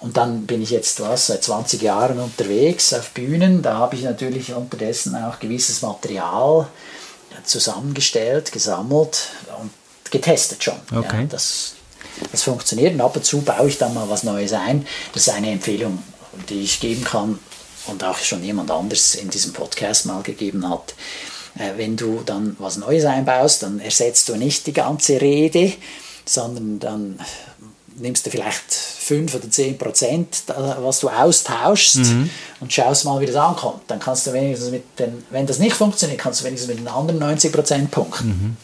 [0.00, 3.62] Und dann bin ich jetzt was, seit 20 Jahren unterwegs auf Bühnen.
[3.62, 6.66] Da habe ich natürlich unterdessen auch gewisses Material
[7.44, 9.28] zusammengestellt, gesammelt
[9.60, 9.70] und
[10.10, 10.80] getestet schon.
[10.94, 11.22] Okay.
[11.22, 11.74] Ja, das,
[12.32, 14.86] das funktioniert und ab und zu baue ich dann mal was Neues ein.
[15.12, 16.02] Das ist eine Empfehlung,
[16.48, 17.38] die ich geben kann
[17.86, 20.94] und auch schon jemand anders in diesem Podcast mal gegeben hat.
[21.58, 25.72] Äh, wenn du dann was Neues einbaust, dann ersetzt du nicht die ganze Rede,
[26.24, 27.20] sondern dann
[27.96, 28.76] nimmst du vielleicht
[29.10, 32.30] 5 oder 10 Prozent, was du austauschst mhm.
[32.60, 33.80] und schaust mal, wie das ankommt.
[33.88, 36.86] Dann kannst du wenigstens mit den, wenn das nicht funktioniert, kannst du wenigstens mit den
[36.86, 38.28] anderen 90 Prozent punkten.
[38.28, 38.56] Mhm.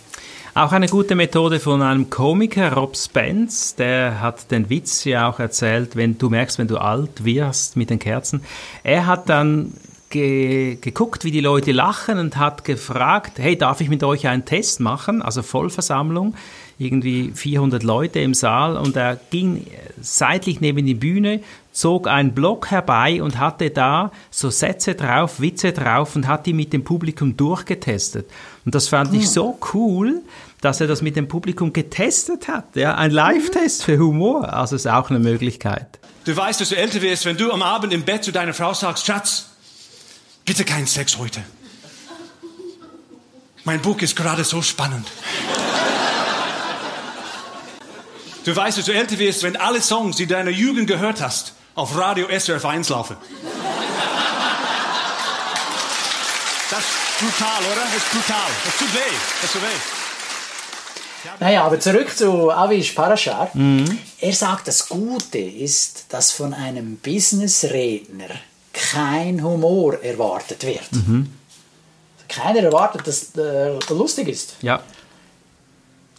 [0.55, 5.41] Auch eine gute Methode von einem Komiker, Rob Spence, der hat den Witz ja auch
[5.41, 8.43] erzählt, wenn du merkst, wenn du alt wirst mit den Kerzen.
[8.85, 9.73] Er hat dann
[10.11, 14.45] ge geguckt, wie die Leute lachen und hat gefragt, hey, darf ich mit euch einen
[14.45, 15.23] Test machen?
[15.23, 16.37] Also Vollversammlung
[16.79, 19.67] irgendwie 400 Leute im Saal und er ging
[20.01, 21.41] seitlich neben die Bühne,
[21.73, 26.53] zog einen Block herbei und hatte da so Sätze drauf, Witze drauf und hat die
[26.53, 28.29] mit dem Publikum durchgetestet.
[28.65, 29.29] Und das fand ich hm.
[29.29, 30.23] so cool,
[30.61, 32.77] dass er das mit dem Publikum getestet hat.
[32.77, 35.99] Ja, ein Live-Test für Humor, also ist auch eine Möglichkeit.
[36.25, 38.75] Du weißt, dass du älter wirst, wenn du am Abend im Bett zu deiner Frau
[38.75, 39.51] sagst, Schatz,
[40.45, 41.41] bitte keinen Sex heute.
[43.65, 45.07] Mein Buch ist gerade so spannend.
[48.47, 51.55] Du weißt, dass du älter wirst, wenn alle Songs, die du deiner Jugend gehört hast,
[51.75, 53.17] auf Radio SRF 1 laufen.
[56.71, 57.83] Das ist brutal, oder?
[57.83, 58.51] Das ist brutal.
[58.65, 59.17] Das tut weh.
[59.43, 59.67] Das tut weh.
[61.41, 63.51] Naja, aber zurück zu Avish Parashar.
[63.53, 63.99] Mhm.
[64.21, 68.29] Er sagt, das Gute ist, dass von einem Businessredner
[68.73, 70.93] kein Humor erwartet wird.
[70.93, 71.33] Mhm.
[72.29, 74.55] Keiner erwartet, dass er lustig ist.
[74.63, 74.85] Ja.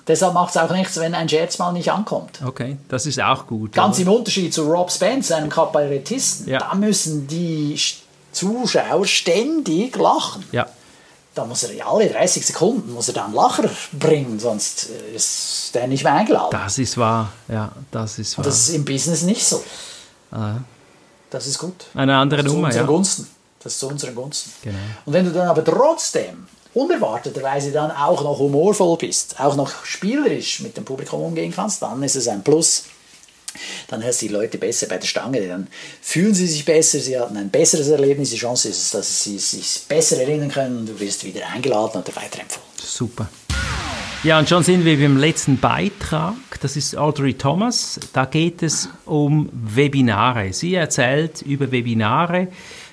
[0.08, 2.40] Deshalb macht es auch nichts, wenn ein Scherz mal nicht ankommt.
[2.46, 3.74] Okay, das ist auch gut.
[3.74, 4.08] Ganz oder?
[4.08, 6.48] im Unterschied zu Rob Spence, einem Kabarettisten.
[6.48, 6.60] Ja.
[6.60, 7.78] Da müssen die
[8.32, 10.46] Zuschauer ständig lachen.
[10.52, 10.68] Ja.
[11.36, 15.88] Da muss er alle 30 Sekunden muss er dann Lacher bringen, sonst äh, ist der
[15.88, 16.50] nicht mehr eingeladen.
[16.52, 17.32] Das ist wahr.
[17.48, 18.46] Ja, das ist wahr.
[18.46, 19.64] Das ist im Business nicht so.
[20.32, 20.56] Ah.
[21.30, 21.86] Das ist gut.
[21.94, 22.88] Eine andere zu Nummer, unseren ja.
[22.88, 23.28] Gunsten.
[23.60, 24.52] Das ist zu unseren Gunsten.
[24.64, 24.78] Genau.
[25.06, 30.60] Und wenn du dann aber trotzdem unerwarteterweise dann auch noch humorvoll bist, auch noch spielerisch
[30.62, 32.86] mit dem Publikum umgehen kannst, dann ist es ein Plus.
[33.88, 35.68] Dann hältst du die Leute besser bei der Stange, dann
[36.02, 39.82] fühlen sie sich besser, sie hatten ein besseres Erlebnis, die Chance ist, dass sie sich
[39.88, 42.68] besser erinnern können und du wirst wieder eingeladen oder weiterempfohlen.
[42.78, 43.28] Super.
[44.24, 46.36] Ja, und schon sind wir beim letzten Beitrag.
[46.62, 48.00] Das ist Audrey Thomas.
[48.14, 50.54] Da geht es um Webinare.
[50.54, 52.48] Sie erzählt über Webinare.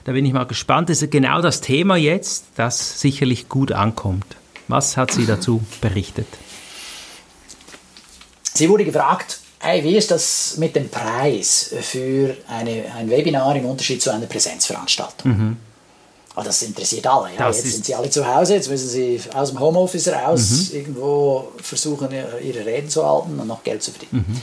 [0.05, 0.91] Da bin ich mal gespannt.
[0.91, 4.27] Das ist genau das Thema jetzt, das sicherlich gut ankommt.
[4.69, 6.27] Was hat sie dazu berichtet?
[8.55, 13.65] Sie wurde gefragt, hey, wie ist das mit dem Preis für eine, ein Webinar im
[13.65, 15.57] Unterschied zu einer Präsenzveranstaltung?
[16.37, 17.31] Ah, das interessiert alle.
[17.31, 17.49] Ja.
[17.49, 21.53] Das Jetzt sind sie alle zu Hause, jetzt müssen sie aus dem Homeoffice raus irgendwo
[21.63, 22.09] versuchen,
[22.43, 24.43] ihre Reden zu halten und noch Geld zu verdienen.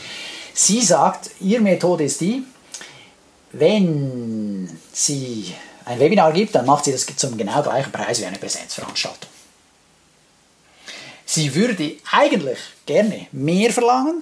[0.54, 2.43] Sie sagt, ihre Methode ist die,
[3.54, 4.40] wenn
[4.93, 5.54] sie
[5.86, 9.30] ein Webinar gibt, dann macht sie das zum genau gleichen Preis wie eine Präsenzveranstaltung.
[11.25, 14.21] Sie würde eigentlich gerne mehr verlangen,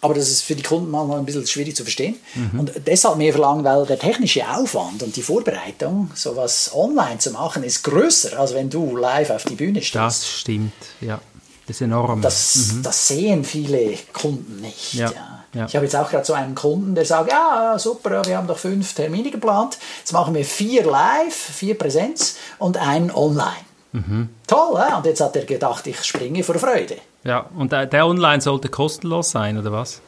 [0.00, 2.16] aber das ist für die Kunden manchmal ein bisschen schwierig zu verstehen.
[2.56, 7.64] Und deshalb mehr verlangen, weil der technische Aufwand und die Vorbereitung, sowas online zu machen,
[7.64, 9.96] ist größer, als wenn du live auf die Bühne stehst.
[9.96, 11.20] Das stimmt, ja.
[11.66, 12.22] Das ist enorm.
[12.22, 14.94] Das, das sehen viele Kunden nicht.
[14.94, 15.37] Ja, Ja.
[15.58, 15.66] Ja.
[15.66, 18.58] Ich habe jetzt auch gerade so einen Kunden, der sagt, ja, super, wir haben doch
[18.58, 19.78] fünf Termine geplant.
[19.98, 23.66] Jetzt machen wir vier live, vier Präsenz und einen online.
[23.92, 24.28] Mhm.
[24.46, 24.98] Toll, ja?
[24.98, 26.96] Und jetzt hat er gedacht, ich springe vor Freude.
[27.24, 30.00] ja, und der, der Online sollte kostenlos sein, oder was?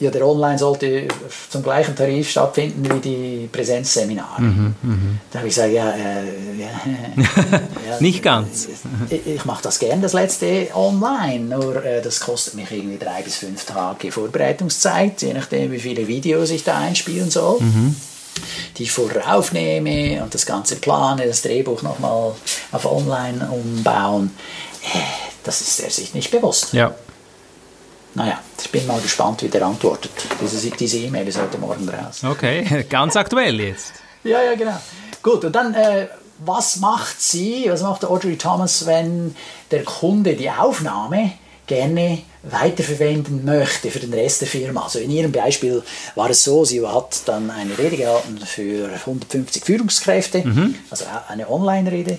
[0.00, 1.06] Ja, der Online sollte
[1.50, 4.42] zum gleichen Tarif stattfinden wie die Präsenzseminare.
[4.42, 4.74] Mhm,
[5.30, 6.24] Da habe ich gesagt, ja, äh,
[6.58, 6.68] ja,
[7.88, 8.68] ja Nicht ganz.
[9.08, 13.22] ich, ich mache das gern, das letzte online, nur äh, das kostet mich irgendwie drei
[13.22, 17.60] bis fünf Tage Vorbereitungszeit, je nachdem, wie viele Videos ich da einspielen soll.
[18.76, 22.32] Die ich vorher aufnehme und das Ganze plane, das Drehbuch nochmal
[22.72, 24.32] auf online umbauen.
[24.82, 24.98] Äh,
[25.44, 26.72] das ist er sich nicht bewusst.
[26.72, 26.94] Ja.
[28.14, 30.12] Naja, ich bin mal gespannt, wie der antwortet.
[30.40, 32.22] Diese diese E-Mail ist heute Morgen raus.
[32.24, 33.92] Okay, ganz aktuell jetzt.
[34.22, 34.78] Ja, ja, genau.
[35.22, 36.06] Gut, und dann, äh,
[36.38, 39.34] was macht sie, was macht Audrey Thomas, wenn
[39.70, 41.32] der Kunde die Aufnahme
[41.66, 44.84] gerne weiterverwenden möchte für den Rest der Firma?
[44.84, 45.82] Also in ihrem Beispiel
[46.14, 50.44] war es so, sie hat dann eine Rede gehalten für 150 Führungskräfte,
[50.90, 52.18] also eine Online-Rede.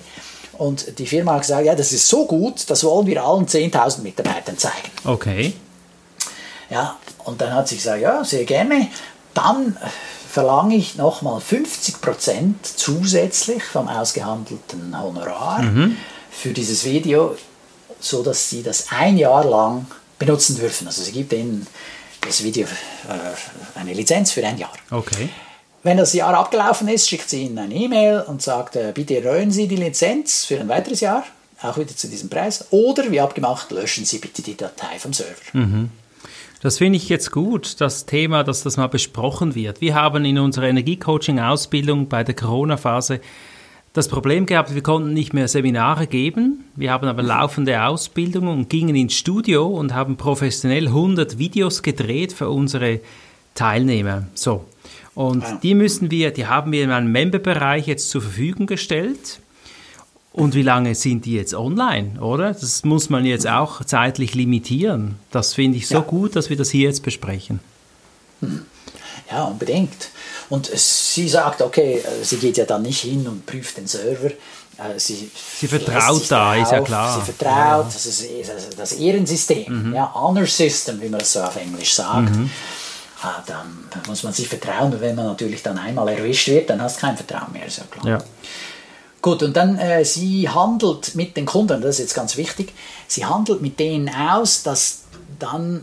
[0.58, 4.00] Und die Firma hat gesagt, ja, das ist so gut, das wollen wir allen 10.000
[4.00, 4.90] Mitarbeitern zeigen.
[5.04, 5.52] Okay.
[6.70, 8.88] Ja, und dann hat sie gesagt, ja, sehr gerne.
[9.34, 9.88] Dann äh,
[10.28, 15.64] verlange ich nochmal 50% zusätzlich vom ausgehandelten Honorar
[16.30, 17.36] für dieses Video,
[18.00, 19.86] so dass sie das ein Jahr lang
[20.18, 20.86] benutzen dürfen.
[20.86, 21.66] Also sie gibt ihnen
[22.20, 24.72] das Video äh, eine Lizenz für ein Jahr.
[24.90, 25.30] Okay.
[25.82, 29.50] Wenn das Jahr abgelaufen ist, schickt sie ihnen eine E-Mail und sagt, äh, bitte erhöhen
[29.50, 31.24] Sie die Lizenz für ein weiteres Jahr,
[31.62, 32.66] auch wieder zu diesem Preis.
[32.70, 35.32] Oder, wie abgemacht, löschen Sie bitte die Datei vom Server.
[36.66, 39.80] Das finde ich jetzt gut, das Thema, dass das mal besprochen wird.
[39.80, 43.20] Wir haben in unserer Energiecoaching-Ausbildung bei der Corona-Phase
[43.92, 46.64] das Problem gehabt, wir konnten nicht mehr Seminare geben.
[46.74, 52.32] Wir haben aber laufende Ausbildungen und gingen ins Studio und haben professionell 100 Videos gedreht
[52.32, 52.98] für unsere
[53.54, 54.26] Teilnehmer.
[54.34, 54.64] So.
[55.14, 59.38] Und die müssen wir, die haben wir in einem Memberbereich jetzt zur Verfügung gestellt.
[60.36, 62.52] Und wie lange sind die jetzt online, oder?
[62.52, 65.16] Das muss man jetzt auch zeitlich limitieren.
[65.30, 66.00] Das finde ich so Ja.
[66.00, 67.58] gut, dass wir das hier jetzt besprechen.
[69.30, 70.10] Ja, unbedingt.
[70.48, 74.28] Und sie sagt, okay, äh, sie geht ja dann nicht hin und prüft den Server.
[74.78, 77.18] Äh, Sie, Sie vertraut da, ist ja klar.
[77.24, 78.26] Sie vertraut, das ist
[78.78, 82.30] das- Ehrensystem, ja, Honor System, wie man das so auf Englisch sagt.
[83.22, 84.92] Ah, dann muss man sich vertrauen.
[84.92, 87.78] Und wenn man natürlich dann einmal erwischt wird, dann hast du kein Vertrauen mehr, ist
[87.78, 88.06] ja klar.
[88.06, 88.18] Ja.
[89.26, 92.72] Gut, und dann, äh, sie handelt mit den Kunden, das ist jetzt ganz wichtig,
[93.08, 95.00] sie handelt mit denen aus, dass
[95.40, 95.82] dann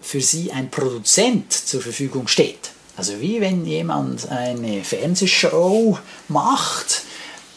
[0.00, 2.70] für sie ein Produzent zur Verfügung steht.
[2.96, 7.02] Also wie wenn jemand eine Fernsehshow macht,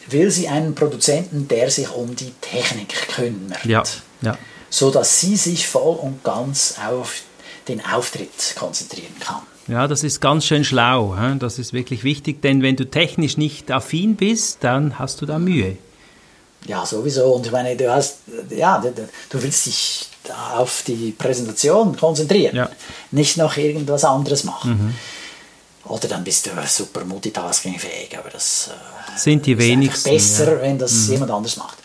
[0.07, 3.63] will sie einen Produzenten, der sich um die Technik kümmert.
[3.63, 3.83] Ja.
[4.23, 4.35] Ja.
[4.71, 7.13] So dass sie sich voll und ganz auf
[7.67, 9.43] den Auftritt konzentrieren kann.
[9.67, 11.15] Ja, das ist ganz schön schlau.
[11.39, 15.39] Das ist wirklich wichtig, denn wenn du technisch nicht affin bist, dann hast du da
[15.39, 15.77] Mühe.
[16.65, 17.33] Ja, sowieso.
[17.33, 20.07] Und ich meine, du hast, ja, du, willst dich
[20.55, 22.69] auf die Präsentation konzentrieren, Ja.
[23.11, 24.95] nicht noch irgendwas anderes machen.
[25.85, 30.09] Oder dann bist du super multitaskingfähig, aber das äh, Sind die ist wenigsten.
[30.09, 30.57] besser, ja.
[30.57, 30.61] Mhm.
[30.61, 31.77] wenn das jemand anders macht.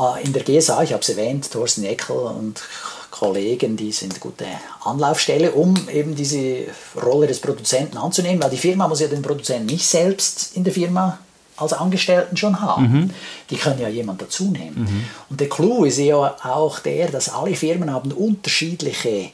[0.00, 2.60] Äh, In der GSA, ich habe es erwähnt, Thorsten Eckel und
[3.10, 4.44] Kollegen, die sind eine gute
[4.84, 6.66] Anlaufstelle, um eben diese
[7.02, 10.72] Rolle des Produzenten anzunehmen, weil die Firma muss ja den Produzenten nicht selbst in der
[10.72, 11.18] Firma
[11.56, 12.82] als Angestellten schon haben.
[12.82, 13.10] Mhm.
[13.50, 15.06] Die können ja jemand dazu nehmen.
[15.28, 19.30] Und der Clou ist ja auch der, dass alle Firmen haben unterschiedliche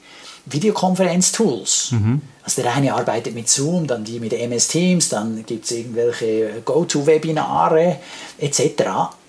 [0.46, 1.92] Videokonferenz-Tools.
[1.92, 2.22] Mhm.
[2.42, 6.62] Also der eine arbeitet mit Zoom, dann die mit MS Teams, dann gibt es irgendwelche
[6.64, 7.98] Go-To-Webinare
[8.38, 8.60] etc.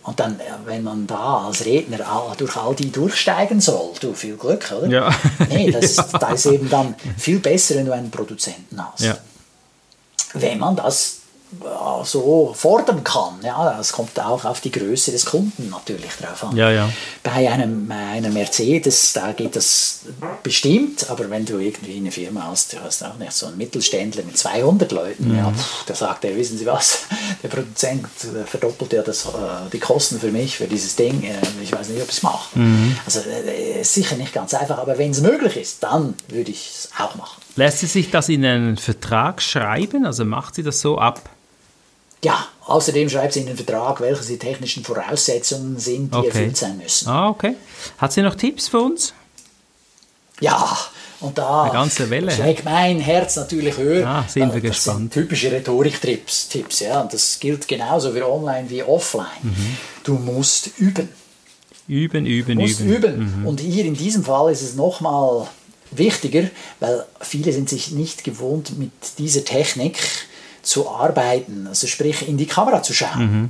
[0.05, 1.97] Und dann, äh, wenn man da als Redner
[2.37, 4.87] durch all die durchsteigen soll, du, viel Glück, oder?
[4.87, 5.15] Ja.
[5.49, 9.17] Nee, das ist, da ist eben dann viel besser, wenn du einen Produzenten hast Ja.
[10.33, 11.21] wenn man das
[12.03, 13.39] so fordern kann.
[13.43, 16.55] Ja, das kommt auch auf die Größe des Kunden natürlich drauf an.
[16.55, 16.89] Ja, ja.
[17.23, 20.01] Bei einem, einer Mercedes, da geht das
[20.43, 24.23] bestimmt, aber wenn du irgendwie eine Firma hast, du hast auch nicht so einen Mittelständler
[24.23, 25.37] mit 200 Leuten, Mhm.
[25.37, 26.99] ja, pff, da sagt er, wissen Sie was,
[27.43, 28.05] der Produzent
[28.45, 29.29] verdoppelt ja das, äh,
[29.71, 32.57] die Kosten für mich, für dieses Ding, äh, ich weiß nicht, ob ich es mache.
[32.59, 32.95] Mhm.
[33.05, 36.89] Also äh, sicher nicht ganz einfach, aber wenn es möglich ist, dann würde ich es
[36.99, 37.41] auch machen.
[37.55, 40.05] Lässt sie sich das in einen Vertrag schreiben?
[40.05, 41.21] Also macht sie das so ab?
[42.23, 46.27] Ja, außerdem schreibt sie in den Vertrag, welche die technischen Voraussetzungen sind, die Okay.
[46.27, 47.07] erfüllt sein müssen.
[47.07, 47.55] Ah, okay.
[47.97, 49.13] Hat sie noch Tipps für uns?
[50.41, 50.77] Ja,
[51.21, 54.05] und da Eine ganze Welle, schlägt mein Herz natürlich höher.
[54.07, 54.99] Ah, sind wir das gespannt.
[54.99, 57.01] Sind typische Rhetorik-Tipps, Tipps, ja.
[57.01, 59.25] Und das gilt genauso für online wie offline.
[59.43, 59.77] Mhm.
[60.03, 61.09] Du musst üben.
[61.87, 62.95] Üben, üben, musst üben.
[62.95, 63.41] üben.
[63.41, 63.47] Mhm.
[63.47, 65.47] Und hier in diesem Fall ist es nochmal
[65.91, 66.49] wichtiger,
[66.79, 69.97] weil viele sind sich nicht gewohnt, mit dieser Technik
[70.65, 73.19] zu arbeiten, also sprich in die Kamera zu schauen.
[73.19, 73.49] Mhm.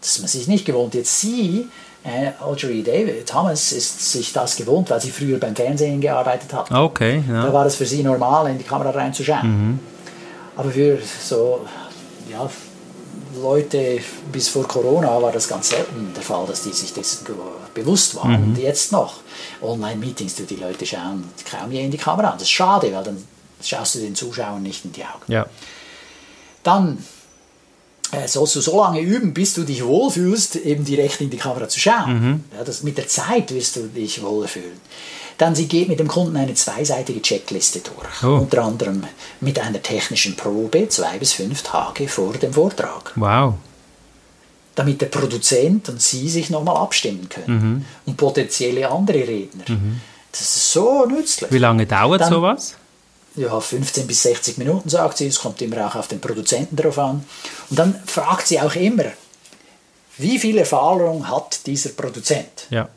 [0.00, 0.94] Das ist man sich nicht gewohnt.
[0.94, 1.68] Jetzt sie,
[2.04, 6.70] äh, Audrey David Thomas, ist sich das gewohnt, weil sie früher beim Fernsehen gearbeitet hat.
[6.70, 7.52] Okay, Da ja.
[7.52, 9.80] war es für sie normal, in die Kamera reinzuschauen.
[10.56, 11.66] Aber für so
[12.30, 12.48] ja,
[13.40, 17.26] Leute bis vor Corona war das ganz selten der Fall, dass die sich dessen
[17.74, 18.42] bewusst waren.
[18.42, 19.20] Und jetzt noch.
[19.62, 22.32] Online-Meetings, die Leute schauen kaum je in die Kamera.
[22.32, 23.22] Das ist schade, weil dann
[23.62, 25.24] schaust du den Zuschauern nicht in die Augen.
[25.28, 25.46] Ja.
[26.62, 26.98] Dann
[28.12, 31.68] äh, sollst du so lange üben, bis du dich wohlfühlst, eben direkt in die Kamera
[31.68, 32.44] zu schauen.
[32.56, 34.80] Ja, das, mit der Zeit wirst du dich wohler fühlen.
[35.38, 38.22] Dann sie geht mit dem Kunden eine zweiseitige Checkliste durch.
[38.22, 38.40] Oh.
[38.42, 39.04] Unter anderem
[39.40, 43.12] mit einer technischen Probe zwei bis fünf Tage vor dem Vortrag.
[43.16, 43.54] Wow.
[44.74, 47.86] Damit der Produzent und sie sich nochmal abstimmen können.
[48.04, 49.64] Und potenzielle andere Redner.
[50.30, 51.50] Das ist so nützlich.
[51.50, 52.74] Wie lange dauert Dann- sowas?
[53.36, 55.26] Ja, 15 bis 60 Minuten, sagt sie.
[55.26, 57.24] Es kommt immer auch auf den Produzenten drauf an.
[57.70, 59.04] Und dann fragt sie auch immer,
[60.18, 62.66] wie viel Erfahrung hat dieser Produzent?
[62.70, 62.88] Ja.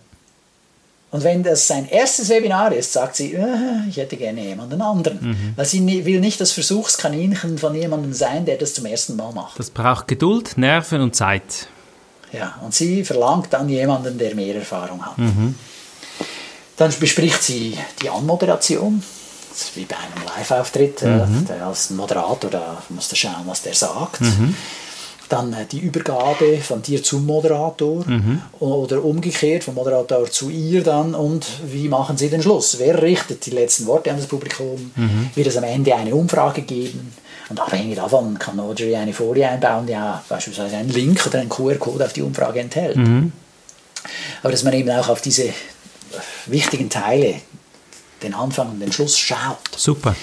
[1.11, 5.53] Und wenn das sein erstes Webinar ist, sagt sie, äh, ich hätte gerne jemanden anderen.
[5.55, 9.59] Weil sie will nicht das Versuchskaninchen von jemandem sein, der das zum ersten Mal macht.
[9.59, 11.67] Das braucht Geduld, Nerven und Zeit.
[12.31, 15.13] Ja, und sie verlangt dann jemanden, der mehr Erfahrung hat.
[16.77, 19.03] Dann bespricht sie die Anmoderation.
[19.53, 21.01] Ist wie bei einem Live-Auftritt.
[21.03, 21.07] äh,
[21.47, 24.19] Der als Moderator, da musst du schauen, was der sagt.
[25.29, 28.03] Dann äh, die Übergabe von dir zum Moderator
[28.59, 32.77] oder umgekehrt vom Moderator zu ihr dann und wie machen sie den Schluss?
[32.79, 34.91] Wer richtet die letzten Worte an das Publikum?
[35.35, 37.13] Wird es am Ende eine Umfrage geben?
[37.49, 41.49] Und abhängig davon kann Audrey eine Folie einbauen, die ja beispielsweise einen Link oder einen
[41.49, 42.97] QR-Code auf die Umfrage enthält.
[44.41, 45.49] Aber dass man eben auch auf diese
[46.47, 47.35] wichtigen Teile,
[48.23, 49.57] den Anfang und den Schluss schaut.
[49.75, 50.15] Super.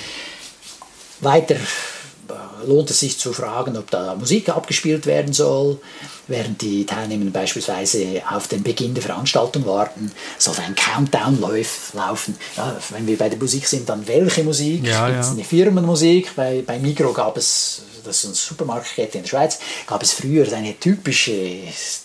[1.21, 5.81] Weiter äh, lohnt es sich zu fragen, ob da Musik abgespielt werden soll,
[6.27, 10.11] während die Teilnehmenden beispielsweise auf den Beginn der Veranstaltung warten.
[10.39, 12.37] Soll ein Countdown lauf, laufen?
[12.57, 14.87] Ja, wenn wir bei der Musik sind, dann welche Musik?
[14.87, 15.33] Ja, Gibt es ja.
[15.33, 16.35] eine Firmenmusik?
[16.37, 20.51] Bei, bei Migro gab es, das ist eine Supermarktkette in der Schweiz, gab es früher
[20.53, 21.59] eine typische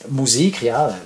[0.09, 0.97] Musik, ja.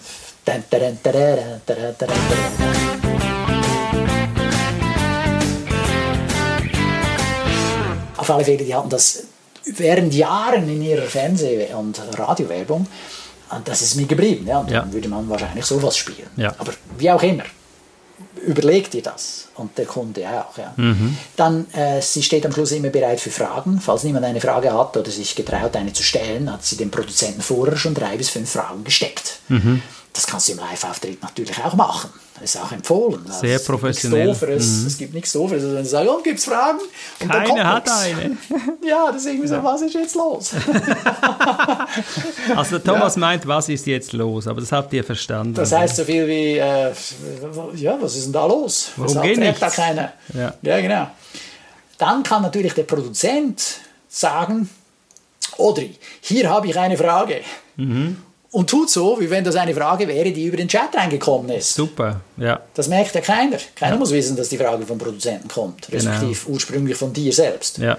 [8.19, 9.23] Auf alle Fälle, die hatten das
[9.65, 12.86] während Jahren in ihrer Fernseh- und Radiowerbung.
[13.52, 14.46] Und das ist mir geblieben.
[14.48, 14.60] Ja.
[14.60, 14.81] Und Ja.
[14.81, 16.29] dann würde man wahrscheinlich sowas spielen.
[16.37, 16.54] Ja.
[16.58, 17.43] Aber wie auch immer,
[18.46, 19.48] überleg dir das.
[19.56, 20.58] Und der Kunde auch.
[20.58, 20.73] Ja.
[20.77, 21.17] Mhm.
[21.35, 23.81] Dann, äh, sie steht am Schluss immer bereit für Fragen.
[23.81, 27.41] Falls niemand eine Frage hat oder sich getraut, eine zu stellen, hat sie dem Produzenten
[27.41, 29.39] vorher schon drei bis fünf Fragen gesteckt.
[29.50, 29.81] Mhm.
[30.13, 32.10] Das kannst du im Live-Auftritt natürlich auch machen.
[32.42, 33.21] Das ist auch empfohlen.
[33.25, 34.33] Sehr es gibt nichts professionell.
[34.33, 34.87] Mhm.
[34.87, 36.79] Es gibt nichts Dooferes, als wenn du sagst, oh, gibt es Fragen?
[37.19, 38.02] Und Keiner hat nichts.
[38.02, 38.37] eine.
[38.87, 40.52] Ja, das ist irgendwie so, was ist jetzt los?
[42.56, 44.48] Also Thomas meint, was ist jetzt los?
[44.48, 45.54] Aber das habt ihr verstanden.
[45.54, 46.92] Das heißt so viel wie, äh,
[47.75, 48.92] ja, was ist denn da los?
[48.96, 49.75] Warum Weshalb geht fragt da nichts?
[49.75, 50.13] keiner?
[50.33, 50.54] Ja.
[50.62, 51.08] ja, genau.
[51.98, 53.62] Dann kann natürlich der Produzent
[54.08, 54.69] sagen,
[55.58, 57.42] Audrey, hier habe ich eine Frage.
[58.52, 61.75] Und tut so, wie wenn das eine Frage wäre, die über den Chat reingekommen ist.
[61.75, 62.60] Super, ja.
[62.73, 63.58] Das merkt ja keiner.
[63.75, 67.77] Keiner muss wissen, dass die Frage vom Produzenten kommt, respektive ursprünglich von dir selbst.
[67.77, 67.97] Ja.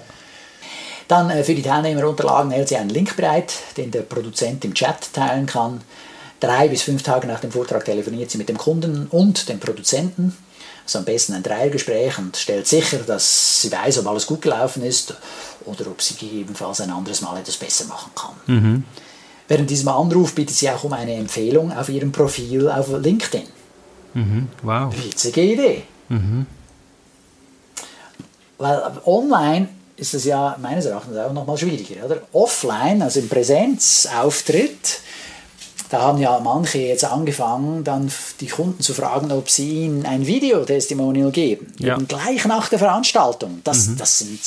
[1.07, 5.13] Dann äh, für die Teilnehmerunterlagen hält sie einen Link bereit, den der Produzent im Chat
[5.13, 5.81] teilen kann.
[6.41, 10.37] Drei bis fünf Tage nach dem Vortrag telefoniert sie mit dem Kunden und dem Produzenten.
[10.85, 14.83] Also am besten ein Dreiergespräch und stellt sicher, dass sie weiß, ob alles gut gelaufen
[14.83, 15.15] ist
[15.65, 18.35] oder ob sie gegebenenfalls ein anderes Mal etwas besser machen kann.
[19.51, 23.49] Während diesem Anruf bittet sie auch um eine Empfehlung auf ihrem Profil auf LinkedIn.
[24.63, 24.95] Wow.
[24.97, 25.83] Witzige Idee.
[28.59, 32.07] Weil online ist es ja meines Erachtens auch nochmal schwieriger.
[32.07, 32.23] Oder?
[32.33, 35.01] Offline, also im Präsenzauftritt,
[35.91, 38.11] da haben ja manche jetzt angefangen, dann
[38.41, 41.73] die Kunden zu fragen, ob sie ihnen ein Videotestimonial geben.
[41.79, 41.97] Ja.
[41.97, 43.61] Eben gleich nach der Veranstaltung.
[43.65, 44.41] Das, das sind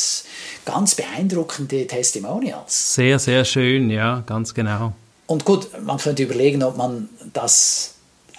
[0.66, 2.96] ganz beeindruckende Testimonials.
[2.96, 4.94] Sehr, sehr schön, ja, ganz genau.
[5.28, 7.96] Und gut, man könnte überlegen, ob man das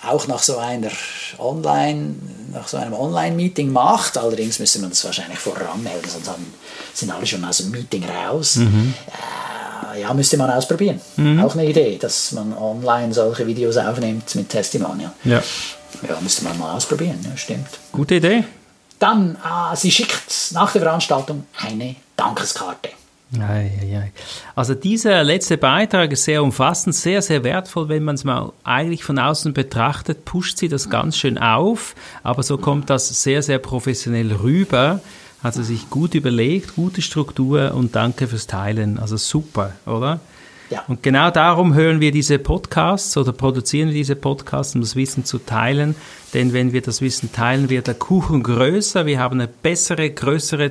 [0.06, 0.90] auch nach so einer
[1.38, 2.14] Online,
[2.52, 4.16] nach so einem Online-Meeting macht.
[4.16, 6.54] Allerdings müsste man das wahrscheinlich vorher anmelden, sonst haben,
[6.92, 8.56] sind alle schon aus dem Meeting raus.
[8.56, 8.64] Äh,
[9.96, 11.00] ja, müsste man ausprobieren.
[11.42, 15.12] Auch eine Idee, dass man online solche Videos aufnimmt mit Testimonial.
[15.24, 15.42] Ja.
[16.08, 17.68] Ja, müsste man mal ausprobieren, ja, stimmt.
[17.92, 18.44] Gute Idee.
[18.98, 22.90] Dann, ah, sie schickt nach der Veranstaltung eine Dankeskarte.
[23.40, 24.12] Ei, ei, ei.
[24.54, 29.02] Also dieser letzte Beitrag ist sehr umfassend, sehr, sehr wertvoll, wenn man es mal eigentlich
[29.02, 33.58] von außen betrachtet, pusht sie das ganz schön auf, aber so kommt das sehr, sehr
[33.58, 35.00] professionell rüber.
[35.44, 38.98] Hat sie sich gut überlegt, gute Struktur und danke fürs Teilen.
[38.98, 40.20] Also super, oder?
[40.70, 40.84] Ja.
[40.88, 45.26] Und genau darum hören wir diese Podcasts oder produzieren wir diese Podcasts, um das Wissen
[45.26, 45.96] zu teilen.
[46.32, 49.04] Denn wenn wir das Wissen teilen, wird der Kuchen größer.
[49.04, 50.70] Wir haben eine bessere, größere,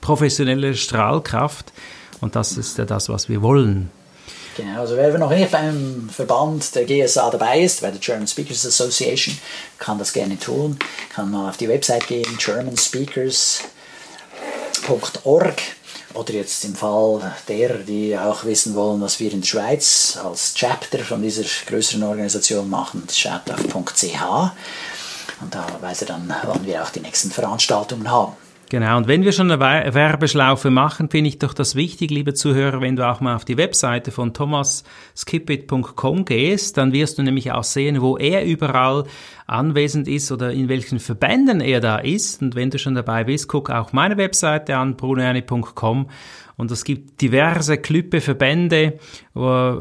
[0.00, 1.74] professionelle Strahlkraft.
[2.22, 3.90] Und das ist ja das, was wir wollen.
[4.56, 8.64] Genau, also wer noch nicht beim Verband der GSA dabei ist, bei der German Speakers
[8.64, 9.36] Association,
[9.78, 10.78] kann das gerne tun.
[11.14, 12.38] Kann mal auf die Website gehen,
[14.82, 15.56] germanspeakers.org
[16.14, 20.54] oder jetzt im Fall derer, die auch wissen wollen, was wir in der Schweiz als
[20.54, 24.22] Chapter von dieser größeren Organisation machen, chataf.ch
[25.40, 28.32] und da weiß er dann, wann wir auch die nächsten Veranstaltungen haben.
[28.70, 32.34] Genau, und wenn wir schon eine Wer- Werbeschlaufe machen, finde ich doch das wichtig, liebe
[32.34, 37.50] Zuhörer, wenn du auch mal auf die Webseite von thomaskipit.com gehst, dann wirst du nämlich
[37.52, 39.04] auch sehen, wo er überall
[39.48, 42.42] anwesend ist oder in welchen Verbänden er da ist.
[42.42, 46.06] Und wenn du schon dabei bist, guck auch meine Webseite an, brunoerni.com
[46.58, 48.98] und es gibt diverse Klüppe, Verbände,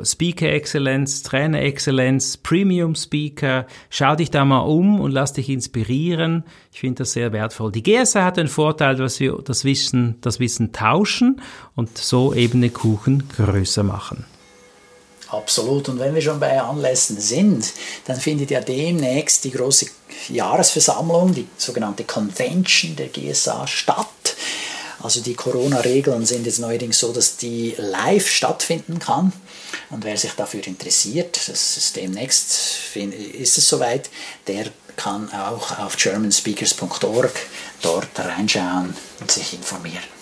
[0.03, 3.65] Speaker Excellence, Trainer Excellence, Premium Speaker.
[3.89, 6.43] Schau dich da mal um und lass dich inspirieren.
[6.71, 7.71] Ich finde das sehr wertvoll.
[7.71, 11.41] Die GSA hat den Vorteil, dass wir das Wissen, das Wissen tauschen
[11.75, 14.25] und so eben den Kuchen größer machen.
[15.29, 15.89] Absolut.
[15.89, 17.73] Und wenn wir schon bei Anlässen sind,
[18.05, 19.87] dann findet ja demnächst die große
[20.29, 24.07] Jahresversammlung, die sogenannte Convention der GSA statt.
[25.03, 29.31] Also die Corona-Regeln sind jetzt neuerdings so, dass die live stattfinden kann.
[29.89, 34.09] Und wer sich dafür interessiert, das ist demnächst ist es soweit,
[34.47, 34.65] der
[34.95, 37.33] kann auch auf germanspeakers.org
[37.81, 40.16] dort reinschauen und sich informieren.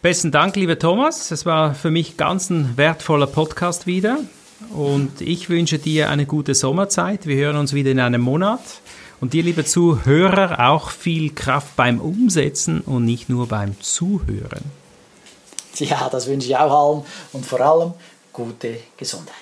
[0.00, 1.32] Besten Dank, lieber Thomas.
[1.32, 4.18] Es war für mich ganz ein wertvoller Podcast wieder.
[4.70, 7.26] Und ich wünsche dir eine gute Sommerzeit.
[7.26, 8.60] Wir hören uns wieder in einem Monat.
[9.20, 14.62] Und dir, liebe Zuhörer, auch viel Kraft beim Umsetzen und nicht nur beim Zuhören.
[15.78, 17.92] Ja, das wünsche ich auch allen und vor allem
[18.32, 19.34] gute Gesundheit.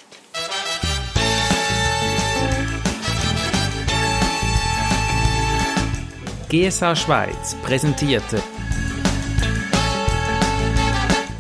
[6.49, 8.41] GSA Schweiz präsentierte